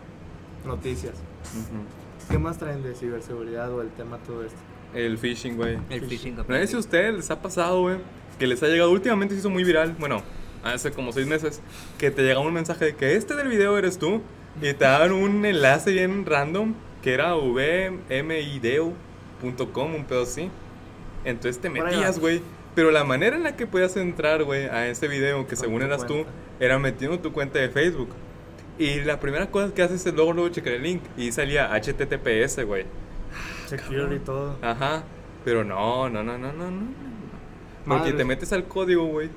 [0.65, 1.13] noticias.
[1.53, 2.29] Ujú.
[2.29, 4.59] ¿Qué más traen de ciberseguridad o el tema todo esto?
[4.93, 5.77] El phishing, güey.
[5.89, 6.35] El phishing.
[6.35, 7.97] No sé si a ustedes les ha pasado, güey,
[8.39, 10.23] que les ha llegado, últimamente se hizo muy viral, bueno,
[10.63, 11.61] hace como seis meses,
[11.97, 14.23] que te llegaba un mensaje de que este del video eres tú,
[14.61, 18.95] y te daban un enlace bien random, que era vmideo.com,
[19.95, 20.49] un pedo así.
[21.23, 22.41] Entonces te metías, güey.
[22.75, 26.05] Pero la manera en la que podías entrar, güey, a ese video, que según eras
[26.05, 26.31] tú, cuenta.
[26.59, 28.09] era metiendo tu cuenta de Facebook.
[28.77, 31.01] Y la primera cosa que haces es luego, luego checar el link.
[31.17, 32.85] Y salía HTTPS, güey.
[33.67, 34.57] Security y todo.
[34.61, 35.03] Ajá.
[35.43, 37.08] Pero no, no, no, no, no, no.
[37.97, 39.29] Porque te metes al código, güey.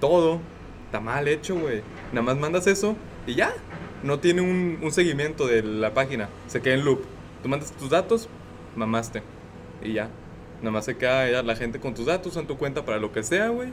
[0.00, 0.40] Todo
[0.86, 1.82] está mal hecho, güey.
[2.12, 3.52] Nada más mandas eso y ya.
[4.02, 6.28] No tiene un, un seguimiento de la página.
[6.48, 7.02] Se queda en loop.
[7.42, 8.28] Tú mandas tus datos,
[8.76, 9.22] mamaste.
[9.82, 10.10] Y ya.
[10.60, 13.12] Nada más se queda ya la gente con tus datos en tu cuenta para lo
[13.12, 13.70] que sea, güey.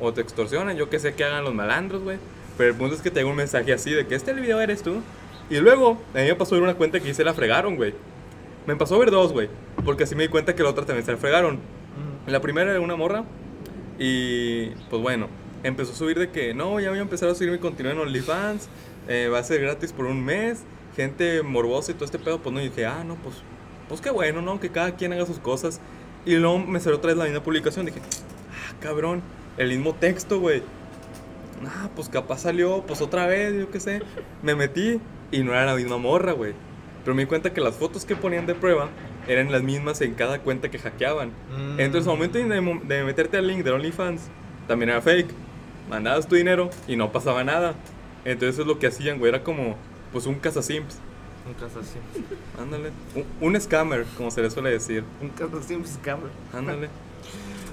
[0.00, 2.18] O te extorsionan, yo que sé que hagan los malandros, güey.
[2.56, 4.82] Pero el punto es que te llega un mensaje así de que este video eres
[4.82, 5.00] tú.
[5.50, 7.94] Y luego, a mí me pasó ver una cuenta que se la fregaron, güey.
[8.66, 9.48] Me pasó a ver dos, güey.
[9.84, 11.58] Porque así me di cuenta que la otra también se la fregaron.
[12.28, 13.24] La primera era una morra.
[13.98, 15.28] Y pues bueno,
[15.62, 18.00] empezó a subir de que no, ya voy a empezar a subir mi contenido en
[18.00, 18.68] OnlyFans.
[19.08, 20.62] eh, va a ser gratis por un mes.
[20.94, 22.38] Gente morbosa y todo este pedo.
[22.40, 23.36] Pues no, y dije, ah, no, pues,
[23.88, 24.60] pues qué bueno, ¿no?
[24.60, 25.80] Que cada quien haga sus cosas.
[26.26, 27.86] Y luego me salió otra vez la misma publicación.
[27.86, 29.22] Dije, ah, cabrón,
[29.56, 30.62] el mismo texto, güey.
[31.66, 34.02] Ah, pues capaz salió, pues otra vez, yo qué sé.
[34.42, 35.00] Me metí
[35.32, 36.52] y no era la misma morra, güey.
[37.04, 38.88] Pero me di cuenta que las fotos que ponían de prueba
[39.28, 41.28] eran las mismas en cada cuenta que hackeaban.
[41.28, 41.80] Mm.
[41.80, 42.44] Entonces, al momento de,
[42.94, 44.22] de meterte al link de OnlyFans,
[44.66, 45.28] también era fake.
[45.88, 47.74] Mandabas tu dinero y no pasaba nada.
[48.24, 49.76] Entonces, lo que hacían, güey, era como,
[50.12, 50.98] pues, un cazasimps.
[51.46, 51.98] Un así.
[52.60, 52.90] Ándale.
[53.14, 55.02] Un, un scammer, como se le suele decir.
[55.22, 56.28] Un pues, scammer.
[56.52, 56.88] Ándale.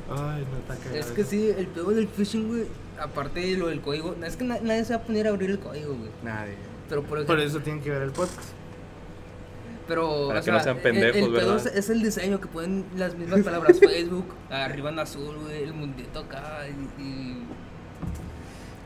[0.09, 0.95] Ay, no está cagado.
[0.99, 2.65] Es que sí, el peor del phishing, güey,
[2.99, 5.49] aparte de lo del código, es que na- nadie se va a poner a abrir
[5.49, 6.09] el código, güey.
[6.23, 6.53] Nadie.
[6.87, 8.49] Pero por ejemplo, Por eso tienen que ver el podcast.
[9.87, 11.67] Pero Para o que no sea, sean el- pendejos, el, pedo ¿verdad?
[11.67, 15.73] es, es el diseño que ponen las mismas palabras Facebook, arriba en azul, güey, el
[15.73, 17.43] mundito acá y, y-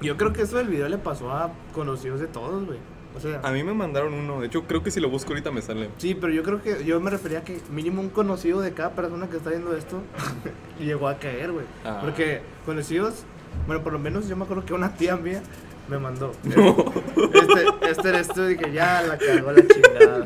[0.02, 2.80] Yo creo que eso del video le pasó a conocidos de todos, güey.
[3.16, 4.40] O sea, A mí me mandaron uno.
[4.40, 5.90] De hecho, creo que si lo busco ahorita me sale.
[5.98, 8.92] sí, pero yo creo que yo me refería a que mínimo un conocido de cada
[8.92, 10.02] persona que está viendo esto
[10.80, 11.66] llegó a caer, güey.
[11.84, 11.98] Ah.
[12.02, 13.24] Porque conocidos,
[13.66, 15.42] bueno, por lo menos yo me acuerdo que una tía mía
[15.90, 16.32] me mandó.
[16.44, 16.86] No.
[17.34, 20.26] Este, este eres tú y que ya la cagó la chingada.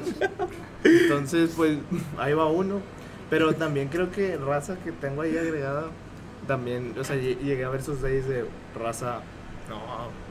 [0.84, 1.78] Entonces, pues
[2.18, 2.82] ahí va uno.
[3.30, 5.86] Pero también creo que raza que tengo ahí agregada,
[6.48, 8.46] también, o sea, lle- llegué a ver sus days de
[8.80, 9.22] raza.
[9.70, 9.80] No,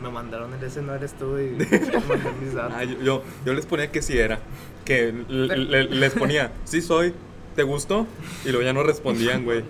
[0.07, 1.51] me mandaron el ese no eres tú y
[2.41, 2.75] mis datos.
[2.77, 4.39] Ah, yo, yo, yo les ponía que sí era.
[4.85, 7.15] Que l- le- les ponía, sí soy,
[7.57, 8.07] ¿te gustó?
[8.45, 9.65] Y luego ya no respondían, güey.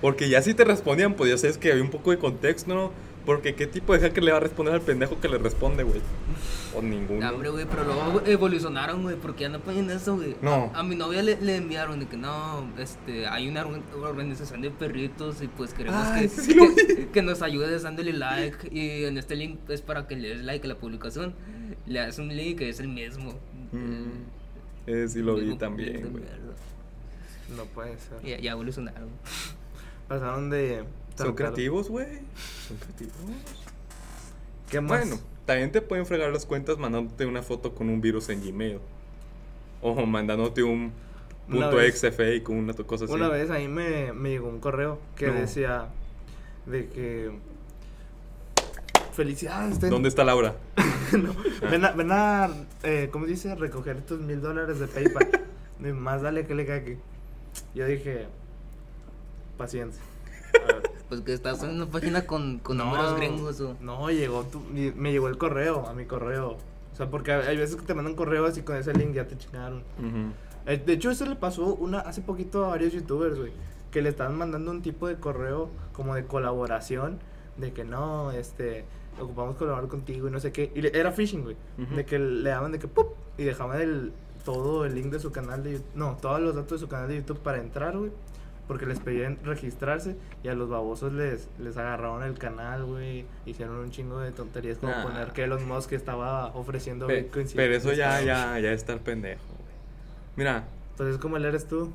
[0.00, 2.92] Porque ya si te respondían, pues ya sabes que había un poco de contexto, ¿no?
[3.26, 6.00] Porque qué tipo de hacker le va a responder al pendejo que le responde, güey.
[6.74, 7.20] O ninguno.
[7.20, 10.36] No, hombre, güey, pero luego evolucionaron, güey, porque ya no ponen eso, güey.
[10.40, 10.70] No.
[10.74, 14.60] A, a mi novia le, le enviaron de que no, este, hay una organ- organización
[14.62, 16.54] de perritos y pues queremos Ay, que, sí
[16.86, 20.44] que, que nos ayudes dándole like y en este link es para que le des
[20.44, 21.34] like a la publicación.
[21.86, 23.32] Le das un link que es el mismo.
[23.72, 26.24] Mm, eh, sí lo vi también, güey.
[27.56, 28.22] No puede ser.
[28.24, 29.08] Ya, ya evolucionaron.
[30.08, 30.84] Pasaron de.
[31.16, 32.06] Son creativos, güey.
[32.68, 33.14] Son creativos.
[34.70, 35.00] ¿Qué más?
[35.06, 38.78] Bueno, también te pueden fregar las cuentas mandándote una foto con un virus en Gmail.
[39.82, 40.92] O mandándote un
[41.48, 43.14] punto exe y una cosa así.
[43.14, 45.34] Una vez ahí me, me llegó un correo que No.
[45.34, 45.88] decía
[46.66, 47.30] de que
[49.12, 49.78] felicidades.
[49.78, 50.56] ten- ¿Dónde está Laura?
[51.12, 51.32] No,
[51.70, 52.50] ven a, ven a,
[52.82, 53.54] eh, ¿cómo dice?
[53.54, 55.28] Recoger tus mil dólares de PayPal.
[55.94, 56.98] Más dale que le cague.
[57.76, 58.26] Yo dije,
[59.56, 60.02] paciencia.
[61.08, 63.76] Pues que estás en una página con, con números gringos o.
[63.80, 66.56] no, llegó tu, me llegó el correo, a mi correo.
[66.92, 69.36] O sea, porque hay veces que te mandan correos y con ese link ya te
[69.38, 69.78] chingaron.
[69.98, 70.32] Ujú.
[70.66, 73.52] Eh, De hecho, eso le pasó una, hace poquito a varios youtubers, güey.
[73.90, 77.18] Que le estaban mandando un tipo de correo como de colaboración.
[77.56, 78.84] De que no, este,
[79.20, 80.72] ocupamos colaborar contigo y no sé qué.
[80.74, 81.56] Y le- era phishing, güey.
[81.78, 81.94] Ujú.
[81.96, 83.12] De que le daban de que ¡pup!
[83.38, 84.12] Y dejaban el,
[84.44, 85.86] todo el link de su canal de YouTube.
[85.94, 88.10] No, todos los datos de su canal de YouTube para entrar, güey.
[88.68, 93.24] Porque les pedían registrarse y a los babosos les, les agarraron el canal, güey.
[93.44, 95.02] Hicieron un chingo de tonterías como Ah.
[95.04, 99.00] poner que Elon Musk estaba ofreciendo Pe- y- pero eso ya, ya, ya está el
[99.00, 99.74] pendejo, güey.
[100.36, 100.64] Mira,
[100.98, 101.92] es como el eres tú.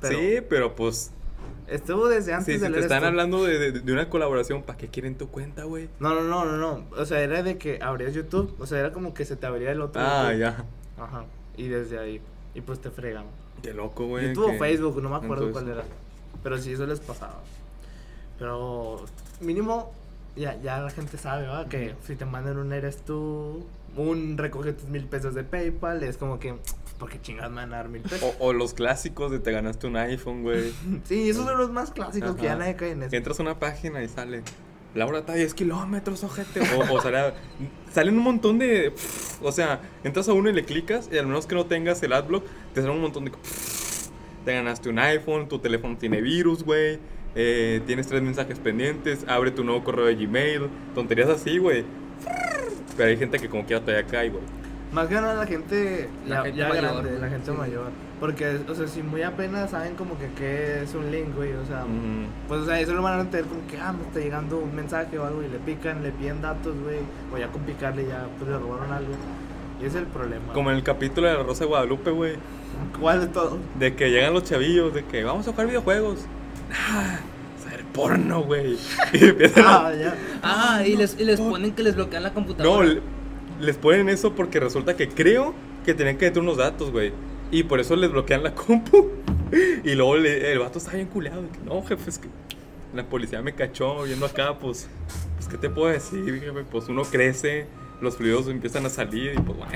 [0.00, 1.12] Pero sí, pero pues,
[1.66, 4.78] Estuvo desde antes sí, si del te están hablando de, de- de una colaboración, ¿para
[4.78, 5.88] qué quieren tu cuenta, güey?
[6.00, 6.86] No, no, no, no, no.
[6.96, 8.54] O sea, era de que abrías YouTube.
[8.58, 10.00] O sea, era como que se te abría el otro.
[10.02, 10.40] Ah, YouTube.
[10.40, 10.64] ya.
[11.02, 11.24] Ajá.
[11.56, 12.20] Y desde ahí.
[12.54, 13.24] Y pues te fregan.
[13.62, 14.28] Qué loco, güey.
[14.28, 15.94] YouTube o que- Facebook, no me acuerdo Entonces, cuál era.
[16.42, 17.40] Pero sí, eso les pasaba.
[18.38, 19.04] Pero
[19.40, 19.92] mínimo,
[20.36, 21.66] ya, ya la gente sabe, ¿verdad?
[21.68, 23.64] Que si te mandan un eres tú,
[23.96, 26.54] un recoge tus mil pesos de PayPal, es como que,
[26.98, 28.34] ¿por qué chingas me van a dar mil pesos?
[28.38, 30.72] O, o los clásicos de te ganaste un iPhone, güey.
[31.04, 32.58] Sí, esos son los más clásicos que ya Ajá.
[32.60, 33.16] nadie cae en eso.
[33.16, 34.42] Entras a una página y sale.
[34.98, 36.60] Laura está a 10 kilómetros, ojete.
[36.60, 37.32] O, o sale-
[37.92, 38.92] salen un montón de.
[39.42, 42.12] O sea, entras a uno y le clicas y al menos que no tengas el
[42.12, 43.32] adblock, te salen un montón de.
[44.44, 46.98] Te ganaste un iPhone, tu teléfono tiene virus, güey.
[47.34, 51.84] eh, tienes tres mensajes pendientes, abre tu nuevo correo de Gmail, tonterías así, güey.
[52.96, 54.42] Pero hay gente que como quiera todavía cae, güey.
[54.92, 57.56] Más que nada la gente, La gente ya mayor, grande, la gente sí.
[57.56, 57.90] mayor.
[58.20, 61.64] Porque, o sea, si muy apenas saben como que qué es un link, güey, o
[61.66, 61.84] sea,
[62.48, 64.74] pues, o sea, eso lo van a entender como que, ah, me está llegando un
[64.74, 66.98] mensaje o algo y le pican, le piden datos, güey,
[67.32, 69.12] o ya con picarle ya, pues le robaron algo.
[69.80, 70.52] Y ese es el problema.
[70.52, 72.34] Como en el capítulo de la Rosa de Guadalupe, güey.
[73.00, 73.58] ¿Cuál de todo?
[73.78, 76.18] De que llegan los chavillos, de que vamos a jugar videojuegos.
[76.72, 77.18] Ah,
[77.62, 77.92] Cyberpunk.
[77.92, 78.76] porno, güey.
[79.12, 80.14] Y empiezan a- Ah, ya.
[80.42, 82.86] Ah, y les, y les ponen que les bloquean la No, computadora.
[82.88, 83.00] le-
[83.60, 85.54] les ponen eso porque resulta que creo
[85.84, 87.12] que tenían que meter unos datos, güey.
[87.50, 89.10] Y por eso les bloquean la compu.
[89.84, 91.42] Y luego el vato está bien culeado.
[91.64, 92.28] no, jefe, es que
[92.94, 94.88] la policía me cachó viendo acá, pues,
[95.36, 96.64] pues, ¿qué te puedo decir, jefe?
[96.70, 97.66] Pues uno crece,
[98.00, 99.72] los fluidos empiezan a salir y pues bueno.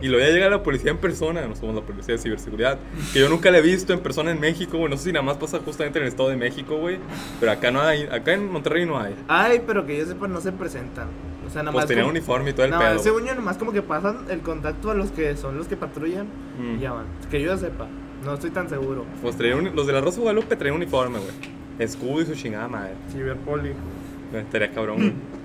[0.00, 2.78] Y luego ya llega la policía en persona, no somos la policía de ciberseguridad,
[3.12, 4.90] que yo nunca la he visto en persona en México, güey.
[4.90, 6.98] No sé si nada más pasa justamente en el estado de México, güey.
[7.40, 9.14] Pero acá no hay, acá en Monterrey no hay.
[9.28, 11.08] Ay, pero que yo sepa, no se presentan.
[11.46, 11.96] O sea, nada Pues más.
[11.96, 12.98] como- uniforme y todo el no, pedo.
[12.98, 16.26] según yo, nomás como que pasan el contacto a los que son los que patrullan
[16.58, 16.76] Mm.
[16.76, 17.06] y ya van.
[17.30, 17.86] Que yo sepa.
[18.24, 19.04] No estoy tan seguro.
[19.22, 21.30] Pues un- los de la Rosa Guadalupe traían uniforme, güey.
[21.78, 22.94] Escudo y su chingada madre.
[23.12, 23.68] Ciberpoli.
[23.70, 23.74] Eh,
[24.40, 25.12] Estaría cabrón, güey.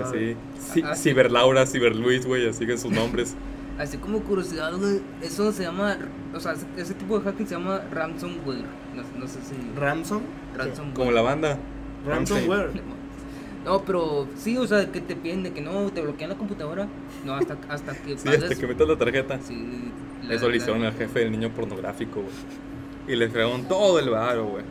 [0.00, 0.36] Así.
[0.84, 1.02] Ah, sí.
[1.02, 3.34] Ciber Laura, Ciber Luis, güey, así que sus nombres.
[3.78, 5.96] Así como curiosidad, güey, eso se llama,
[6.32, 8.62] o sea, ese, ese tipo de hacking se llama ransomware.
[8.94, 9.54] No, no sé si...
[9.76, 10.22] Ransom.
[10.56, 10.94] ransomware.
[10.94, 11.58] Como la banda.
[12.06, 12.70] Ransomware.
[13.64, 16.86] No, pero sí, o sea, que te piden de que no, te bloquean la computadora.
[17.24, 19.40] No, hasta, hasta que Sí, hasta que metas la tarjeta.
[19.42, 19.90] Sí,
[20.28, 22.32] la- Eso le la- hicieron al jefe del niño pornográfico, güey.
[23.08, 24.64] Y le fregaron todo el varo, güey.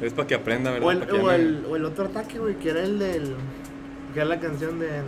[0.00, 0.88] Es para que aprenda, ¿verdad?
[0.88, 3.34] O el, o, el, o el otro ataque, güey, que era el del
[4.12, 5.02] que es la canción de.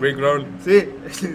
[0.00, 0.46] Big Roll.
[0.60, 1.28] Sí, sí.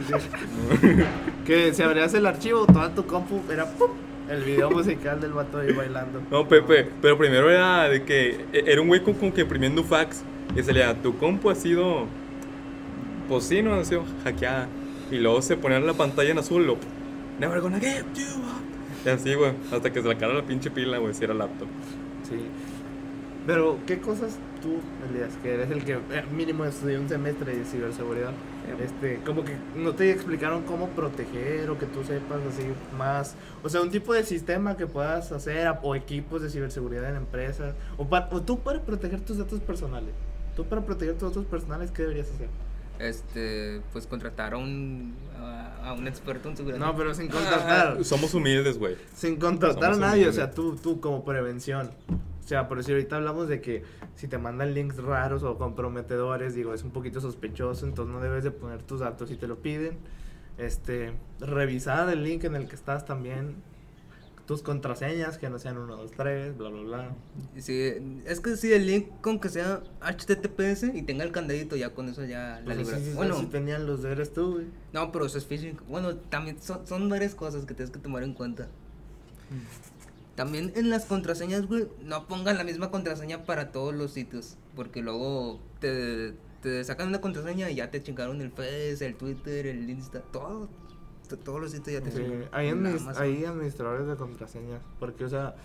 [1.45, 3.91] que si abrías el archivo, toda tu compu era ¡pum!
[4.29, 6.21] el video musical del vato ahí bailando.
[6.31, 9.83] No, Pepe, pero primero era de que e, era un güey como, como que imprimiendo
[9.83, 10.23] fax
[10.55, 12.05] y salía, tu compu ha sido.
[13.27, 14.67] Pues sí, no ha sido hackeada.
[15.11, 16.77] Y luego se ponía la pantalla en azul, lo.
[17.39, 18.25] Never gonna get you.
[19.05, 21.67] Y así, güey, hasta que se le cara la pinche pila, güey, si era laptop.
[22.27, 22.37] Sí.
[23.45, 27.63] Pero, ¿qué cosas tú, Elías, que eres el que eh, mínimo estudió un semestre de
[27.65, 28.31] ciberseguridad?
[28.83, 32.63] Este, como que no te explicaron cómo proteger o que tú sepas así
[32.97, 37.07] más, o sea, un tipo de sistema que puedas hacer a- o equipos de ciberseguridad
[37.11, 40.13] en empresas o, pa- o tú para proteger tus datos personales.
[40.55, 42.47] Tú para proteger tus datos personales, ¿qué deberías hacer?
[42.97, 46.79] Este, pues contratar a un, a, a un experto en seguridad.
[46.79, 48.95] No, pero sin contratar, Somos humildes, güey.
[49.13, 50.35] sin contratar a somos nadie, o humildes.
[50.35, 51.91] sea, tú, tú como prevención.
[52.45, 53.81] O sea, por eso ahorita hablamos de que
[54.13, 58.43] si te mandan links raros o comprometedores, digo, es un poquito sospechoso, entonces no debes
[58.43, 59.97] de poner tus datos si te lo piden.
[60.59, 63.55] Este, revisar el link en el que estás también,
[64.45, 67.15] tus contraseñas, que no sean 1, 2, 3, bla, bla, bla.
[67.57, 71.95] Sí, es que si el link con que sea HTTPS y tenga el candadito, ya
[71.95, 73.01] con eso ya la Pues libras.
[73.01, 74.67] así, sí, bueno, así tenían los deberes tú, güey.
[74.93, 75.77] no, pero eso es phishing.
[75.89, 78.67] Bueno, también son, son varias cosas que tienes que tomar en cuenta.
[80.35, 84.57] También en las contraseñas, güey, no pongan la misma contraseña para todos los sitios.
[84.75, 89.65] Porque luego te, te sacan una contraseña y ya te chingaron el Face, el Twitter,
[89.67, 90.67] el Insta, todo.
[91.29, 92.49] to- Todos los sitios ya te Sí, chingaron.
[92.51, 92.67] hay,
[93.17, 95.55] hay administradores de contraseñas, porque, o sea,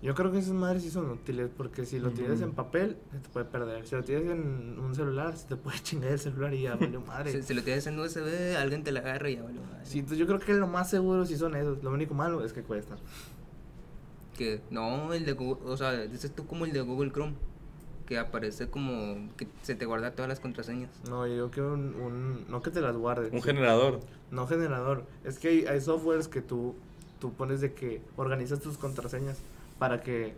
[0.00, 2.50] yo creo que esas madres sí son útiles, porque si lo tienes Ujú.
[2.50, 3.86] en papel, se te puede perder.
[3.86, 7.00] Si lo tienes en un celular, se te puede chingar el celular y ya valió
[7.00, 7.32] madre.
[7.32, 9.84] Si, si lo tienes en USB, alguien te la agarra y ya vale madre.
[9.86, 11.82] Sí, entonces yo creo que lo más seguro sí son esos.
[11.82, 12.98] Lo único malo es que cuestan.
[14.36, 17.34] Que no, el de Google, o sea, dices tú como el de Google Chrome,
[18.06, 20.90] que aparece como que se te guarda todas las contraseñas.
[21.08, 23.32] No, yo quiero un, un- no que te las guardes.
[23.32, 24.00] Un generador.
[24.30, 25.04] No generador.
[25.24, 26.74] Es que hay, hay softwares que tú,
[27.20, 29.38] tú pones de que organizas tus contraseñas
[29.78, 30.34] para que,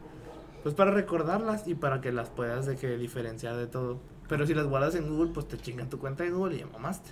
[0.63, 3.99] pues para recordarlas y para que las puedas de que diferenciar de todo.
[4.29, 6.67] Pero si las guardas en Google, pues te chingan tu cuenta de Google y ya
[6.67, 7.11] mamaste.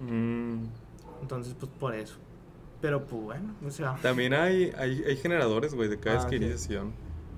[0.00, 0.64] Mm.
[1.22, 2.16] Entonces, pues por eso.
[2.80, 3.96] Pero pues bueno, o sea.
[4.02, 6.36] También hay, hay, hay generadores, güey, de cada Ah, sí.
[6.36, 6.92] adquisición.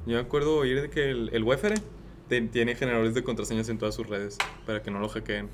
[0.07, 1.44] Yo me acuerdo oír de que el, el
[2.29, 5.48] te- tiene generadores de contraseñas en todas sus redes para que no lo hackeen.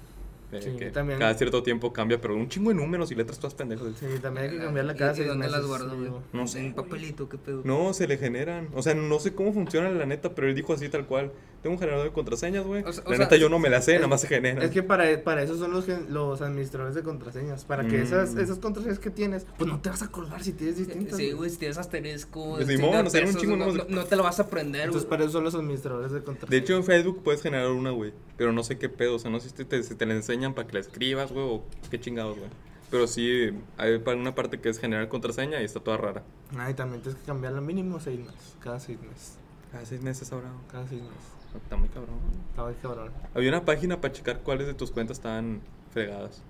[0.53, 1.18] Eh, Sí, que también.
[1.18, 3.88] Cada cierto tiempo cambia, pero un chingo de números y letras todas pendejas.
[3.99, 5.59] Sí, también hay que Ah, cambiarla ¿y- cada seis dónde meses.
[5.61, 6.01] las guardo, güey?
[6.05, 6.22] digo.
[6.33, 6.72] No sé, güey.
[6.75, 7.62] papelito, qué pedo.
[7.64, 8.68] No, se le generan.
[8.75, 11.33] O sea, no sé cómo funciona la neta, pero él dijo así tal cual.
[11.62, 12.85] Tengo un generador de contraseñas, güey.
[12.85, 14.29] O sea- o la sea, neta yo no me la sé, es- nada más se
[14.29, 14.62] generan.
[14.62, 17.64] Es que para, para eso son los, gen- los administradores de contraseñas.
[17.64, 18.03] Para que Mm.
[18.03, 21.16] esas, esas contraseñas que tienes, pues no te vas a acordar si tienes distintas.
[21.16, 23.57] Sí, güey, si tienes asterisco, Pues, si Simón, tienes o sea, era un pesos, chingo,
[23.57, 25.11] no, no- no- no te lo vas a aprender, Entonces, güey.
[25.11, 26.51] para eso son los administradores de contraseñas.
[26.51, 28.12] De hecho, en Facebook puedes generar una, güey.
[28.37, 29.16] Pero no sé qué pedo.
[29.16, 31.45] O sea, no sé si te, si te la enseñan para que la escribas, güey,
[31.45, 32.51] o qué chingados, güey.
[32.90, 36.23] Pero sí, hay para una parte que es generar contraseña y está toda rara.
[36.57, 38.55] Ah, y también tienes que cambiarla mínimo seis meses.
[38.61, 39.38] Cada seis meses.
[39.73, 40.51] Cada seis meses ahora.
[40.71, 41.16] Cada seis meses.
[41.62, 42.16] Está muy cabrón.
[42.51, 43.11] Está muy cabrón.
[43.35, 45.61] Había una página para checar cuáles de tus cuentas estaban
[45.92, 46.42] fregadas.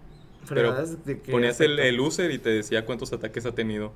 [0.44, 3.92] Fregadas de que Ponías el, el user y te decía cuántos ataques ha tenido.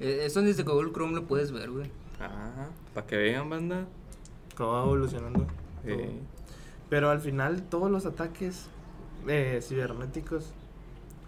[0.00, 1.90] Eh, Eso desde Google Chrome lo puedes ver, güey.
[2.20, 3.86] Ah, para que vean, banda.
[4.56, 5.46] Cómo va evolucionando.
[5.84, 6.18] Eh.
[6.88, 8.66] Pero al final, todos los ataques
[9.28, 10.52] eh, cibernéticos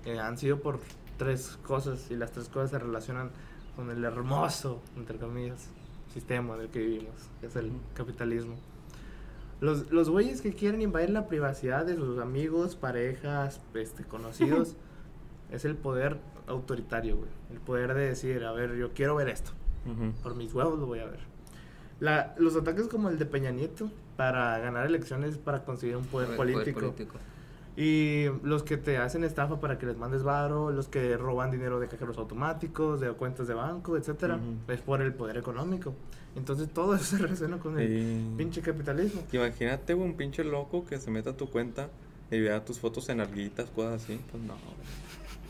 [0.04, 0.80] eh, han sido por
[1.16, 2.10] tres cosas.
[2.10, 3.30] Y las tres cosas se relacionan
[3.76, 5.68] con el hermoso, entre comillas,
[6.12, 8.56] sistema en el que vivimos, que es el capitalismo.
[9.60, 14.76] Los, los güeyes que quieren invadir la privacidad de sus amigos, parejas, este, conocidos,
[15.50, 17.30] es el poder autoritario, güey.
[17.52, 19.52] El poder de decir, a ver, yo quiero ver esto.
[20.22, 21.20] Por mis huevos lo voy a ver.
[22.00, 26.30] La, los ataques como el de Peña Nieto para ganar elecciones para conseguir un poder,
[26.30, 26.94] El político.
[27.76, 31.80] Y los que te hacen estafa para que les mandes varo, los que roban dinero
[31.80, 35.92] de cajeros automáticos, de cuentas de banco, etcétera, es por el poder económico.
[36.36, 39.22] Entonces todo eso se relaciona con el pinche capitalismo.
[39.32, 41.88] Imagínate, un pinche loco que se meta a tu cuenta
[42.30, 44.20] y vea tus fotos en arguitas, cosas así.
[44.30, 44.54] Pues no.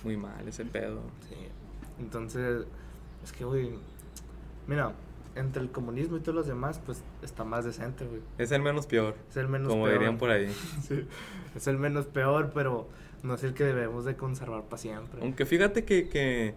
[0.02, 1.00] Muy mal ese pedo.
[1.28, 1.36] Sí.
[1.98, 2.64] Entonces,
[3.22, 3.70] es que, güey,
[4.66, 4.92] mira,
[5.36, 8.20] entre el comunismo y todos los demás, pues está más decente, güey.
[8.38, 9.16] Es el menos peor.
[9.28, 9.98] Es el menos como peor.
[9.98, 10.46] dirían por ahí.
[10.86, 11.04] Sí,
[11.54, 12.88] es el menos peor, pero
[13.22, 15.20] no es el que debemos de conservar para siempre.
[15.22, 16.54] Aunque fíjate que, que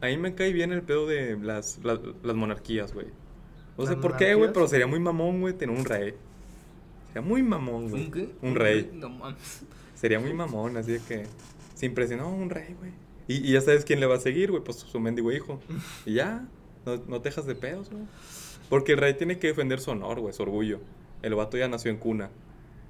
[0.00, 3.06] ahí me cae bien el pedo de las, las, las monarquías, güey.
[3.76, 6.14] No sé ¿Las por qué, güey, pero sería muy mamón, güey, tener un rey.
[7.08, 8.04] Sería muy mamón, güey.
[8.06, 8.34] ¿Un qué?
[8.42, 8.90] Un rey.
[8.94, 9.62] No mames.
[9.94, 11.26] Sería muy mamón, así de que
[11.74, 12.92] se impresionó un rey, güey.
[13.26, 15.60] Y, y ya sabes quién le va a seguir, güey, pues su mendigo hijo.
[16.04, 16.46] Y ya,
[16.86, 18.02] no, no te dejas de pedos, güey.
[18.68, 20.80] Porque el rey tiene que defender su honor, güey, su orgullo.
[21.22, 22.30] El vato ya nació en cuna.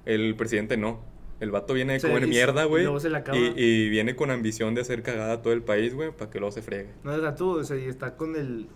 [0.05, 0.99] El presidente no.
[1.39, 2.85] El vato viene de comer y- mierda, y güey.
[3.15, 3.37] acaba.
[3.37, 6.39] Y, y viene con ambición de hacer cagada a todo el país, güey, para que
[6.39, 6.89] luego se friegue.
[7.03, 8.67] No deja tú, o sea, y está con el...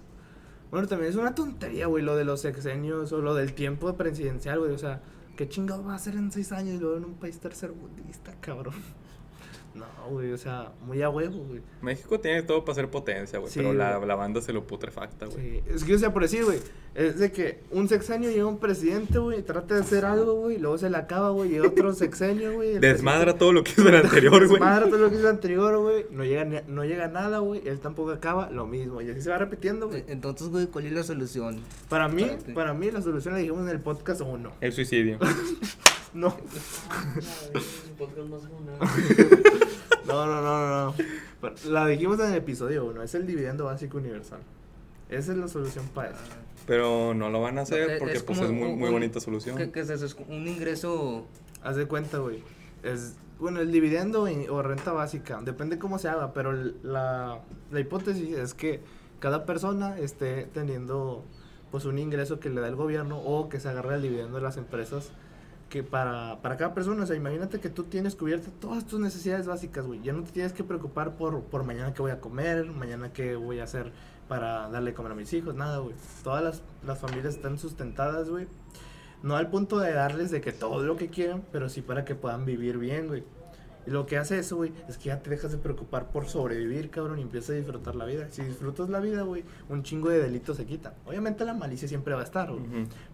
[0.72, 4.60] Bueno, también es una tontería, güey, lo de los sexenios o lo del tiempo presidencial,
[4.60, 4.72] güey.
[4.72, 5.02] O sea,
[5.38, 8.74] ¿qué chingado va a hacer en seis años y luego en un país tercermundista, cabrón?
[9.76, 11.62] No, güey, o sea, muy a huevo, güey.
[11.82, 13.52] México tiene todo para ser potencia, güey.
[13.52, 14.08] Sí, pero la, güey.
[14.08, 15.38] la banda se lo putrefacta, güey.
[15.38, 16.60] Sí, es que, o sea, por decir, güey,
[16.94, 20.78] es de que un sexenio llega un presidente, güey, trata de hacer algo, güey, luego
[20.78, 22.76] se le acaba, güey, y otro sexenio, güey.
[22.76, 24.50] el Desmadra presidente- todo lo que hizo el anterior, güey.
[24.60, 26.06] Desmadra todo lo que hizo anterior, güey.
[26.10, 27.62] No llega, ni- no llega nada, güey.
[27.68, 29.02] Él tampoco acaba, lo mismo.
[29.02, 30.02] Y así se va repitiendo, güey.
[30.02, 31.60] E- Entonces, güey, ¿cuál es la solución?
[31.90, 32.54] Para mí, Espérate.
[32.54, 34.54] para mí la solución la dijimos en el podcast uno.
[34.62, 35.20] El suicidio.
[36.14, 36.34] No,
[37.60, 38.86] no,
[40.26, 40.96] no, no, no.
[41.42, 41.72] no.
[41.72, 43.02] La dijimos en el episodio uno.
[43.04, 44.40] Es el dividendo básico universal.
[45.10, 46.20] Esa es la solución para eso.
[46.66, 49.20] Pero no lo van a hacer Eh, porque pues como es muy, un- muy bonita
[49.20, 49.58] solución.
[49.58, 50.06] ¿Qué, qué es eso?
[50.06, 51.26] Es un ingreso.
[51.64, 52.44] Haz de cuenta, güey.
[52.84, 57.40] Es, bueno, el dividendo o renta básica, depende cómo se haga, pero la,
[57.72, 58.80] la hipótesis es que
[59.20, 61.24] cada persona esté teniendo
[61.72, 64.44] pues un ingreso que le da el gobierno o que se agarre el dividendo de
[64.44, 65.10] las empresas
[65.70, 69.48] que para, para cada persona, o sea, imagínate que tú tienes cubiertas todas tus necesidades
[69.48, 70.02] básicas, güey.
[70.02, 73.36] Ya no te tienes que preocupar por, por mañana qué voy a comer, mañana qué
[73.36, 73.92] voy a hacer
[74.28, 75.96] para darle comer a mis hijos, nada, güey.
[76.24, 78.48] Todas las, las familias están sustentadas, güey.
[79.24, 82.16] No al punto de darles de que todo lo que quieran, pero sí para que
[82.16, 83.24] puedan vivir bien, güey.
[83.88, 86.90] Y lo que hace eso, güey, es que ya te dejas de preocupar por sobrevivir,
[86.90, 88.28] cabrón, y empiezas a disfrutar la vida.
[88.32, 90.94] Si disfrutas la vida, güey, un chingo de delitos se quitan.
[91.06, 92.64] Obviamente la malicia siempre va a estar, güey.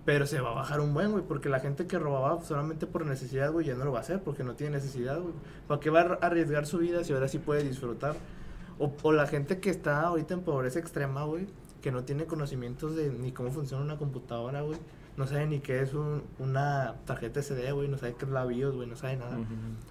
[0.05, 3.05] Pero se va a bajar un buen, güey, porque la gente que robaba solamente por
[3.05, 5.34] necesidad, güey, ya no lo va a hacer porque no tiene necesidad, güey.
[5.67, 8.15] ¿Para qué va a arriesgar su vida si ahora sí puede disfrutar?
[8.79, 11.47] O, o la gente que está ahorita en pobreza extrema, güey,
[11.81, 14.79] que no tiene conocimientos de ni cómo funciona una computadora, güey.
[15.21, 18.43] No sabe ni qué es un- una tarjeta SD, güey, no sabe qué es la
[18.43, 19.38] BIOS, güey, no sabe nada.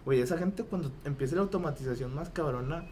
[0.04, 2.84] Güey, esa gente cuando empiece la automatización más cabrona,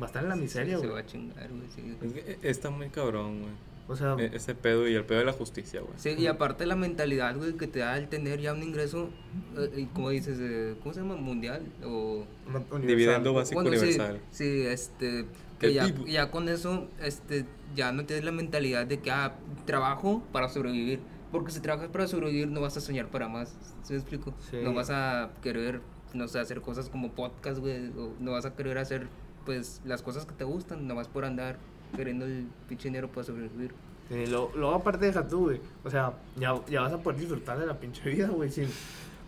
[0.00, 0.90] va a estar en la miseria, Se güey.
[0.94, 1.62] va a chingar, güey.
[1.74, 3.52] Sí, Es que está muy cabrón, güey.
[3.88, 5.92] O sea, E- Ese pedo y el pedo de la justicia, güey.
[5.96, 9.10] Sí, y aparte la mentalidad, güey, que te da el tener ya un ingreso,
[9.58, 11.16] eh, y como dices, eh, ¿cómo se llama?
[11.16, 12.24] Mundial o...
[12.70, 12.86] universal.
[12.86, 14.18] Dividendo básico Bueno, universal.
[14.30, 15.26] Sí, este,
[15.58, 19.34] que ya, ya con eso, este, ya no tienes la mentalidad de que, ah,
[19.66, 21.00] trabajo para sobrevivir.
[21.32, 24.34] Porque si trabajas para sobrevivir no vas a soñar para más, ¿sí me explico?
[24.50, 24.58] Sí.
[24.62, 25.80] No vas a querer,
[26.14, 29.08] no sé, hacer cosas como podcast, güey, o no vas a querer hacer,
[29.46, 31.56] pues, las cosas que te gustan, nomás por andar
[31.96, 33.72] queriendo el pinche dinero para sobrevivir.
[34.10, 35.60] Sí, lo- luego aparte deja tú, güey.
[35.84, 38.50] O sea, ya, ya vas a poder disfrutar de la pinche vida, güey.
[38.50, 38.68] sin-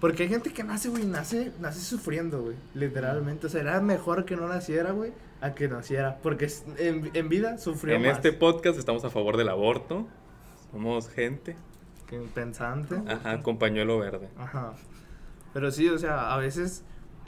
[0.00, 2.56] Porque hay gente que nace, güey, nace, nace sufriendo, güey.
[2.74, 3.46] Literalmente.
[3.46, 6.18] O sea, era mejor que no naciera, güey, a que naciera.
[6.22, 10.06] Porque en, en vida sufrió En más este podcast estamos a favor del aborto.
[10.72, 11.56] Somos gente.
[12.34, 13.00] Pensante.
[13.06, 14.28] Ajá, con pañuelo verde.
[14.38, 14.74] Ajá.
[15.52, 16.84] Pero sí, o sea, a veces,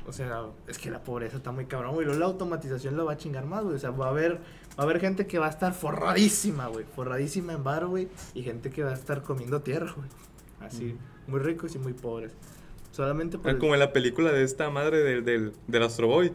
[0.06, 2.06] o sea, es que la pobreza está muy cabrón, güey.
[2.06, 3.76] Luego la automatización lo va a chingar más, güey.
[3.76, 4.38] O sea, va a haber, va
[4.78, 6.84] a haber gente que va a estar forradísima, güey.
[6.84, 8.08] Forradísima en bar, güey.
[8.34, 10.08] Y gente que va a estar comiendo tierra, güey.
[10.60, 10.96] Así,
[11.26, 12.32] muy ricos y muy pobres.
[12.90, 13.48] Solamente por...
[13.48, 16.32] Ah, el- Como en la película de esta madre del, del, del Astro Boy.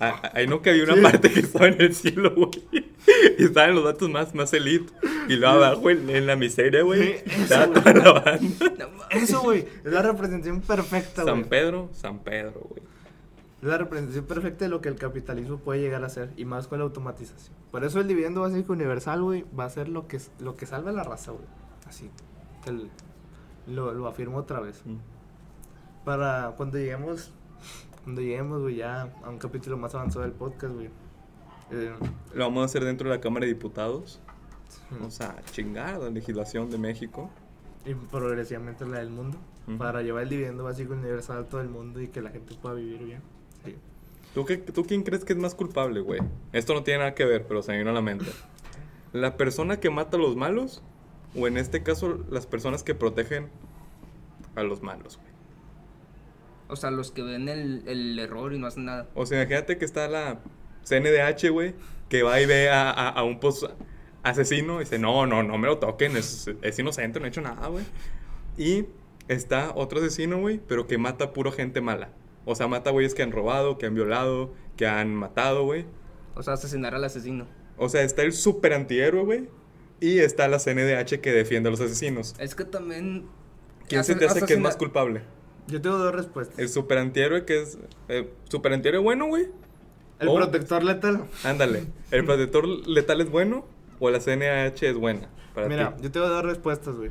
[0.00, 1.00] Ah, ah, Ahí no que había una Sí.
[1.00, 2.83] parte que estaba en el cielo, güey.
[3.38, 4.92] Y estaban los datos más, más elite.
[5.28, 7.18] Y luego abajo, en, en la miseria, güey.
[7.18, 8.88] Sí, eso, Estaba toda la banda.
[9.10, 11.48] Eso, güey, es la representación perfecta, San güey.
[11.48, 12.82] Pedro, San Pedro, güey.
[13.62, 16.30] Es la representación perfecta de lo que el capitalismo puede llegar a ser.
[16.36, 17.54] Y más con la automatización.
[17.70, 20.90] Por eso el dividendo básico universal, güey, va a ser lo que, lo que salve
[20.90, 21.44] a la raza, güey.
[21.86, 22.10] Así,
[22.64, 22.88] te l-
[23.66, 24.82] lo, lo afirmo otra vez.
[24.84, 24.96] Mm.
[26.04, 27.30] Para cuando lleguemos,
[28.02, 30.90] cuando lleguemos, güey, ya a un capítulo más avanzado del podcast, güey.
[31.70, 31.92] Eh,
[32.34, 34.20] Lo vamos a hacer dentro de la Cámara de Diputados.
[34.90, 37.30] Vamos a chingar la legislación de México.
[37.86, 39.38] y progresivamente la del mundo.
[39.78, 42.74] Para llevar el dividendo básico universal a todo el mundo y que la gente pueda
[42.74, 43.22] vivir bien.
[43.64, 43.76] Sí.
[44.34, 46.20] ¿Tú, qué, ¿Tú quién crees que es más culpable, güey?
[46.52, 48.26] Esto no tiene nada que ver, pero se me vino a la mente.
[49.14, 50.82] ¿La persona que mata a los malos?
[51.34, 53.48] O en este caso, las personas que protegen
[54.54, 55.30] a los malos, güey.
[56.68, 59.08] O sea, los que ven el, el error y no hacen nada.
[59.14, 60.40] O sea, imagínate que está la
[60.84, 61.74] CNDH, güey,
[62.08, 63.68] que va y ve a, a- a un pos-
[64.22, 67.40] asesino y dice, no, no, no me lo toquen, es, es inocente, no he hecho
[67.42, 67.84] nada, güey.
[68.56, 68.86] Y
[69.28, 72.10] está otro asesino, güey, pero que mata puro gente mala.
[72.46, 75.86] O sea, mata güeyes que han robado, que han violado, que han matado, güey.
[76.34, 77.46] O sea, asesinar al asesino.
[77.76, 79.48] O sea, está el super antihéroe, güey.
[80.00, 82.34] Y está la CNDH que defiende a los asesinos.
[82.38, 83.26] Es que también.
[83.88, 85.22] ¿Quién se te hace que es más culpable?
[85.68, 86.58] Yo tengo dos respuestas.
[86.58, 87.78] ¿El super antihéroe que es...
[88.08, 89.46] Eh, ¿Super antihéroe bueno, güey?
[90.24, 91.24] El o- protector letal.
[91.44, 91.86] Ándale.
[92.10, 93.64] ¿El protector letal es bueno
[94.00, 96.02] o la CNH es buena para Mira, ti?
[96.02, 97.10] yo tengo dos respuestas, güey.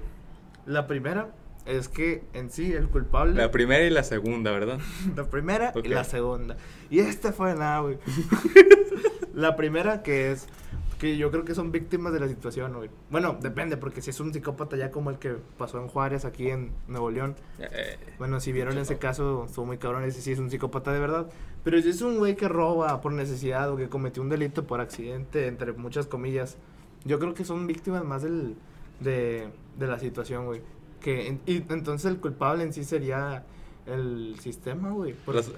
[0.65, 1.29] La primera
[1.65, 3.35] es que en sí el culpable.
[3.41, 4.79] La primera y la segunda, ¿verdad?
[5.15, 6.57] La primera y la segunda.
[6.89, 7.97] Y este fue nada, güey.
[9.33, 10.47] la primera que es
[10.95, 12.89] que yo creo que son víctimas de la situación, güey.
[13.09, 16.49] Bueno, depende, porque si es un psicópata ya como el que pasó en Juárez, aquí
[16.49, 17.35] en Nuevo León.
[17.59, 20.99] Eh, Bueno, si vieron ese caso, estuvo muy cabrón, ese sí es un psicópata de
[20.99, 21.29] verdad.
[21.63, 24.81] Pero si es un güey que roba por necesidad o que cometió un delito por
[24.81, 26.57] accidente, entre muchas comillas,
[27.05, 28.55] yo creo que son víctimas más del,
[28.99, 30.61] de, de la situación, güey.
[31.01, 33.45] Que, y entonces el culpable en sí sería
[33.85, 35.15] el sistema, güey.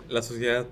[0.09, 0.65] la sociedad...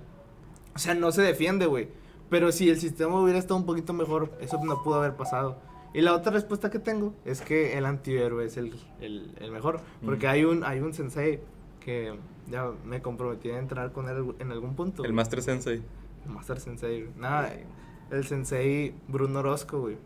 [0.76, 1.90] o sea, no se defiende, güey.
[2.34, 5.58] Pero si el sistema hubiera estado un poquito mejor, eso no pudo haber pasado.
[5.94, 9.82] Y la otra respuesta que tengo es que el antihéroe es el, el, el mejor.
[10.04, 10.30] Porque Mm.
[10.32, 11.42] hay un hay un sensei
[11.80, 12.18] que
[12.50, 15.04] ya me comprometí a entrar con él en algún punto.
[15.04, 15.16] El güey.
[15.16, 15.84] Master Sensei.
[16.26, 17.08] El Master Sensei.
[17.18, 17.54] Nada,
[18.10, 19.98] el sensei Bruno Orozco, güey.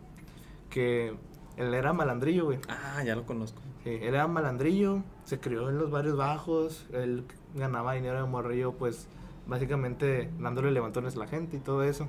[0.70, 1.14] Que
[1.56, 2.60] él era malandrillo, güey.
[2.68, 3.62] Ah, ya lo conozco.
[3.86, 7.24] Sí, él era malandrillo, se crió en los barrios bajos, él
[7.56, 9.08] ganaba dinero de morrillo, pues
[9.48, 12.08] básicamente dándole levantones a la gente y todo eso.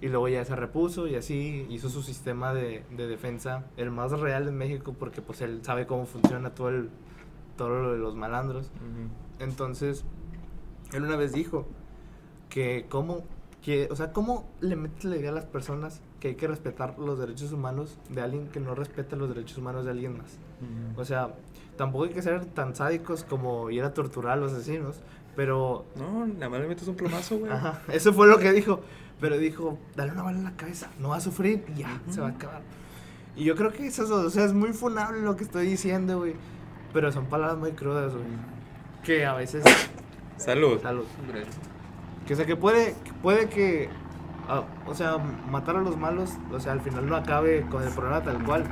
[0.00, 4.12] Y luego ya se repuso y así hizo su sistema de, de defensa, el más
[4.12, 6.90] real en México, porque pues él sabe cómo funciona todo el
[7.56, 8.70] todo lo de los malandros.
[9.38, 10.04] Entonces,
[10.92, 11.66] él una vez dijo
[12.48, 13.24] que cómo,
[13.62, 16.98] que, o sea, cómo le metes la idea a las personas que hay que respetar
[16.98, 20.38] los derechos humanos de alguien que no respeta los derechos humanos de alguien más.
[20.60, 21.00] Ujú.
[21.00, 21.34] O sea,
[21.76, 25.00] tampoco hay que ser tan sádicos como ir a torturar a los asesinos,
[25.36, 25.86] pero...
[25.96, 27.52] No, nada más le metes un plomazo, güey.
[27.52, 28.80] Ajá, eso fue lo que dijo.
[29.20, 32.20] Pero dijo, dale una bala en la cabeza, no va a sufrir y ya, se
[32.20, 32.62] va a acabar.
[33.36, 36.34] Y yo creo que eso, o sea, es muy funable lo que estoy diciendo, güey.
[36.92, 38.24] Pero son palabras muy crudas, güey.
[39.02, 39.64] Que a veces...
[40.36, 40.80] Salud.
[40.82, 41.04] Salud.
[41.20, 41.44] Hombre,
[42.26, 43.88] Que o sea, que puede que, puede que
[44.48, 47.90] ah, o sea, matar a los malos, o sea, al final no acabe con el
[47.90, 48.64] problema tal cual.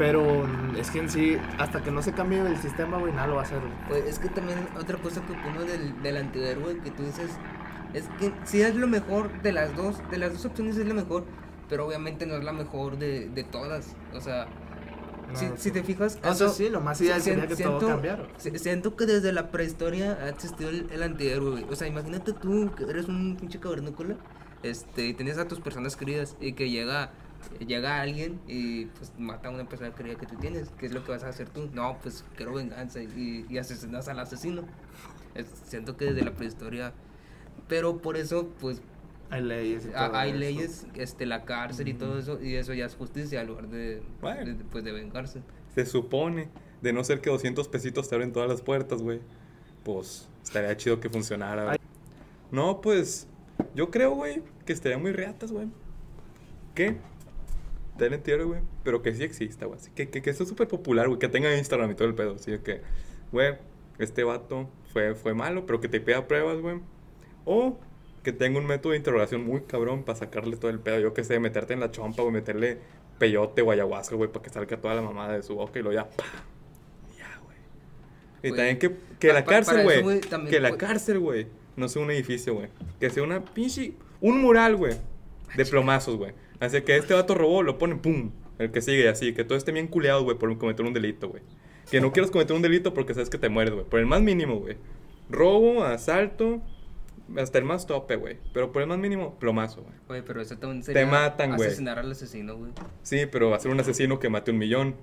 [0.00, 0.46] Pero
[0.78, 3.42] es que en sí, hasta que no se cambie el sistema, güey, nada lo va
[3.42, 3.60] a hacer.
[3.86, 7.30] Pues es que también otra cosa que opino del, del antihéroe que tú dices
[7.92, 10.94] es que si es lo mejor de las dos, de las dos opciones es lo
[10.94, 11.24] mejor,
[11.68, 13.94] pero obviamente no es la mejor de, de todas.
[14.14, 14.46] O sea,
[15.34, 17.86] No, si, te fijas, O sea, eso- sí, lo más ideal si- sería que todo
[17.86, 18.26] cambiara.
[18.38, 21.64] si- Siento que desde la prehistoria ha existido el, el antihéroe, güey.
[21.70, 24.16] O sea, imagínate tú que eres un pinche cavernícola,
[24.62, 27.10] este, y tienes a tus personas queridas y que llega
[27.66, 30.68] llega alguien y pues mata a una persona querida que tú tienes.
[30.78, 31.68] ¿Qué es lo que vas a hacer tú?
[31.72, 34.62] No, pues quiero venganza y, y asesinas al asesino.
[35.34, 36.92] Es- siento que desde la prehistoria,
[37.68, 38.82] pero por eso pues
[39.30, 40.38] Hay leyes y todo a- hay eso.
[40.38, 44.02] leyes, este, la cárcel y todo eso y eso ya es justicia en lugar de,
[44.20, 44.44] Bueno.
[44.44, 45.40] de- pues de vengarse.
[45.74, 46.48] Se supone,
[46.82, 49.20] de no ser que 200 pesitos te abren todas las puertas, güey.
[49.84, 51.64] Pues estaría chido que funcionara.
[51.64, 51.78] güey.
[52.50, 53.28] No, pues
[53.76, 55.68] yo creo, güey, que estaría muy reatas, güey.
[56.74, 56.96] ¿Qué?
[58.04, 58.60] Del entierro, güey.
[58.82, 59.78] Pero que sí exista, güey.
[59.94, 61.18] Que, que, que sea súper popular, güey.
[61.18, 62.34] Que tenga Instagram y todo el pedo.
[62.34, 62.80] Así que,
[63.32, 63.54] güey,
[63.98, 66.80] este vato fue, fue malo, pero que te pida pruebas, güey.
[67.44, 67.78] O
[68.22, 70.98] que tenga un método de interrogación muy cabrón para sacarle todo el pedo.
[71.00, 72.78] Yo que sé, meterte en la chompa, güey, meterle
[73.18, 75.92] peyote o ayahuasca, güey, para que salga toda la mamada de su boca y lo
[75.92, 76.24] ya, ¡pa!
[77.14, 77.56] Y Ya, güey.
[78.42, 80.20] Y Güey, también que, que pa- la cárcel, güey.
[80.48, 81.46] Que la cárcel, güey.
[81.76, 82.68] No sea un edificio, güey.
[82.98, 83.92] Que sea una pinche.
[84.20, 84.94] Un mural, güey.
[85.56, 86.32] De plomazos, güey.
[86.60, 88.30] Así que este vato robó, lo ponen, pum.
[88.58, 89.32] El que sigue, así.
[89.32, 91.42] Que todo esté bien culeado, güey, por cometer un delito, güey.
[91.90, 93.86] Que no quieras cometer un delito porque sabes que te mueres, güey.
[93.86, 94.76] Por el más mínimo, güey.
[95.30, 96.60] Robo, asalto.
[97.36, 98.38] Hasta el más tope, güey.
[98.52, 99.94] Pero por el más mínimo, plomazo, güey.
[100.08, 101.68] Oye, pero eso también sería matan, güey.
[101.68, 102.72] asesinar al asesino, güey.
[103.02, 104.96] Sí, pero va a ser un asesino que mate un millón.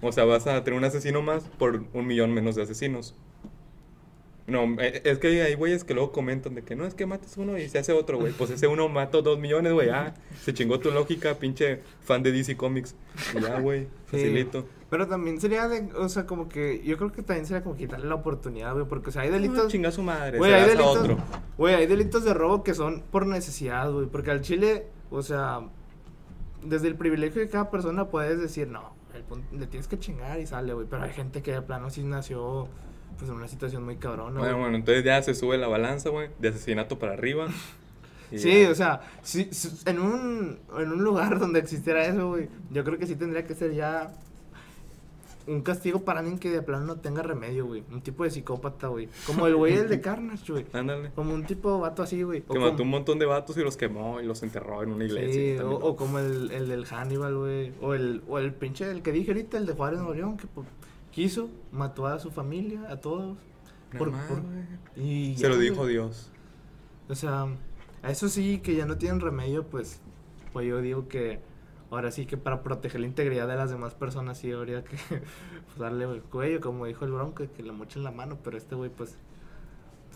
[0.00, 3.14] O sea, vas a tener un asesino más por un millón menos de asesinos.
[4.46, 7.36] No, eh, es que hay güeyes que luego comentan de que no es que mates
[7.36, 8.32] uno y se hace otro, güey.
[8.32, 9.88] Pues ese uno mató dos millones, güey.
[9.90, 12.94] Ah, se chingó tu lógica, pinche fan de DC Comics.
[13.36, 13.88] Y ya, güey, Sí.
[14.18, 14.66] facilito.
[14.88, 18.06] Pero también sería de, o sea, como que, yo creo que también sería como quitarle
[18.06, 19.66] la oportunidad, güey, porque, o sea, hay Ah, delitos...
[19.66, 21.18] chinga su madre, Güey, hay delitos, otro.
[21.58, 25.62] güey, hay delitos de robo que son por necesidad, güey, porque al chile, o sea,
[26.62, 30.46] desde el privilegio de cada persona puedes decir, no, el le tienes que chingar y
[30.46, 32.68] sale, güey, pero hay gente que de plano sí nació,
[33.18, 36.28] pues, en una situación muy cabrona, Bueno, bueno, entonces ya se sube la balanza, güey,
[36.38, 37.48] de asesinato para arriba.
[38.34, 38.70] Sí, ya.
[38.70, 42.98] o sea, si, si- en, un, en un lugar donde existiera eso, güey, yo creo
[42.98, 44.12] que sí tendría que ser ya
[45.46, 47.84] un castigo para alguien que de plano no tenga remedio, güey.
[47.92, 49.08] Un tipo de psicópata, güey.
[49.28, 50.66] Como el güey el de Carnage, güey.
[50.72, 51.12] Ándale.
[51.14, 52.42] Como un tipo de vato así, güey.
[52.48, 54.90] O Que mató como- un montón de vatos y los quemó y los enterró en
[54.90, 55.58] una iglesia.
[55.62, 57.72] Sí, o, como el, el del Hannibal, güey.
[57.80, 60.48] O el, o el pinche, el que dije ahorita, el de Juárez Nuevo León, que
[60.48, 60.66] pues,
[61.16, 63.38] quiso, mató a su familia, a todos.
[63.96, 64.42] Por- más, por-.
[65.02, 65.70] Y Se ya, lo güey.
[65.70, 66.30] dijo Dios.
[67.08, 67.46] O sea,
[68.02, 70.02] a eso sí, que ya no tienen remedio, pues,
[70.52, 71.40] pues yo digo que
[71.90, 75.78] ahora sí que para proteger la integridad de las demás personas sí habría que pues,
[75.78, 78.90] darle el cuello, como dijo el bronco, que le mochen la mano, pero este güey,
[78.90, 79.16] pues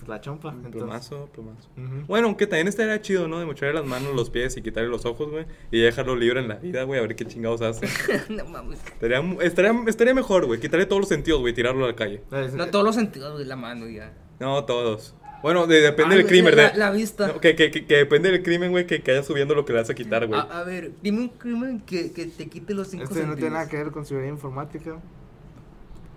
[0.08, 0.50] la chompa.
[0.50, 1.68] Entonces, Plomazo, plomazo.
[1.76, 2.06] Ujú.
[2.06, 3.38] Bueno, aunque también estaría chido, ¿no?
[3.38, 5.46] De mocharle las manos, los pies y quitarle los ojos, güey.
[5.70, 7.86] Y dejarlo libre en la vida, güey, a ver qué chingados hace.
[8.28, 8.80] no mames.
[8.84, 10.60] estaría, estaría, estaría mejor, güey.
[10.60, 12.22] Quitarle todos los sentidos, güey, tirarlo a la calle.
[12.32, 14.12] Es- No, todos los sentidos, güey, la mano ya.
[14.38, 15.14] No, todos.
[15.42, 17.28] Bueno, de- depende Ah, del crimen, la, de- la vista.
[17.28, 19.72] No, que, que, que, que depende del crimen, güey, que, que haya subiendo lo que
[19.72, 20.38] le vas a quitar, güey.
[20.38, 23.36] a, a ver, dime un crimen que, que te quite los cinco Este sentidos.
[23.36, 24.98] no tiene nada que ver con seguridad informática.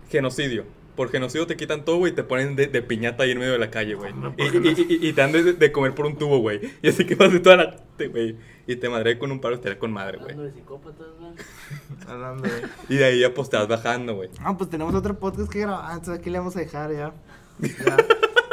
[0.10, 0.66] Genocidio.
[0.96, 3.54] Por genocidio te quitan todo, güey, y te ponen de, de piñata ahí en medio
[3.54, 4.14] de la calle, güey.
[4.14, 6.62] No, Y, por y, y- y te dan de, de comer por un tubo, güey.
[6.82, 7.76] Y así que vas de toda la...
[8.10, 8.38] güey.
[8.68, 10.32] Y te madré con un paro, estaría con madre, güey.
[10.32, 11.36] Hablando de psicópatas, man.
[12.08, 12.62] Hablando de...
[12.90, 14.30] Y de ahí ya pues te vas bajando, güey.
[14.40, 17.14] Ah, pues tenemos otro podcast que grabar, entonces aquí le vamos a dejar ya.
[17.86, 17.98] Ya,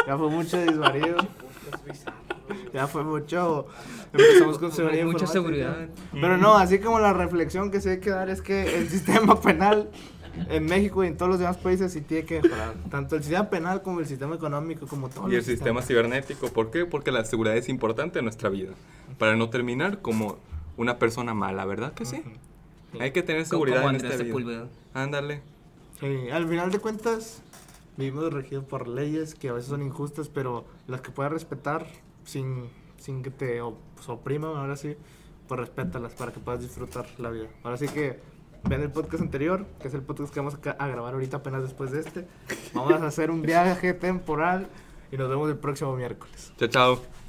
[0.07, 1.16] ya fue mucho desvarío.
[2.72, 3.66] Ya fue mucho.
[4.12, 5.88] Empezamos con seguridad Mucha seguridad.
[6.12, 9.41] Pero no, así como la reflexión que sí hay que dar es que el sistema
[9.41, 9.91] penal
[10.49, 12.74] en México y en todos los demás países sí tiene que mejorar.
[12.91, 16.70] Tanto el sistema penal como el sistema económico, como todo Y el sistema cibernético, ¿por
[16.70, 16.87] qué?
[16.87, 18.72] Porque la seguridad es importante en nuestra vida.
[19.18, 20.39] Para no terminar como
[20.76, 22.22] una persona mala, ¿verdad que sí?
[22.99, 24.66] Hay que tener Como seguridad en esta vida.
[24.95, 25.43] Ándale.
[26.01, 27.43] Sí, al final de cuentas,
[27.97, 31.87] vivimos regidos por leyes que a veces son injustas, pero las que puedas respetar
[32.24, 32.68] sin,
[32.99, 33.76] sin que te op-
[34.09, 34.97] opriman, ahora sí,
[35.47, 37.49] pues respétalas para que puedas disfrutar la vida.
[37.62, 38.18] Ahora sí que
[38.64, 41.90] ven el podcast anterior, que es el podcast que vamos a grabar ahorita apenas después
[41.90, 42.26] de este.
[42.74, 44.68] Vamos a hacer un viaje temporal
[45.11, 46.52] y nos vemos el próximo miércoles.
[46.58, 47.19] Chao, chao.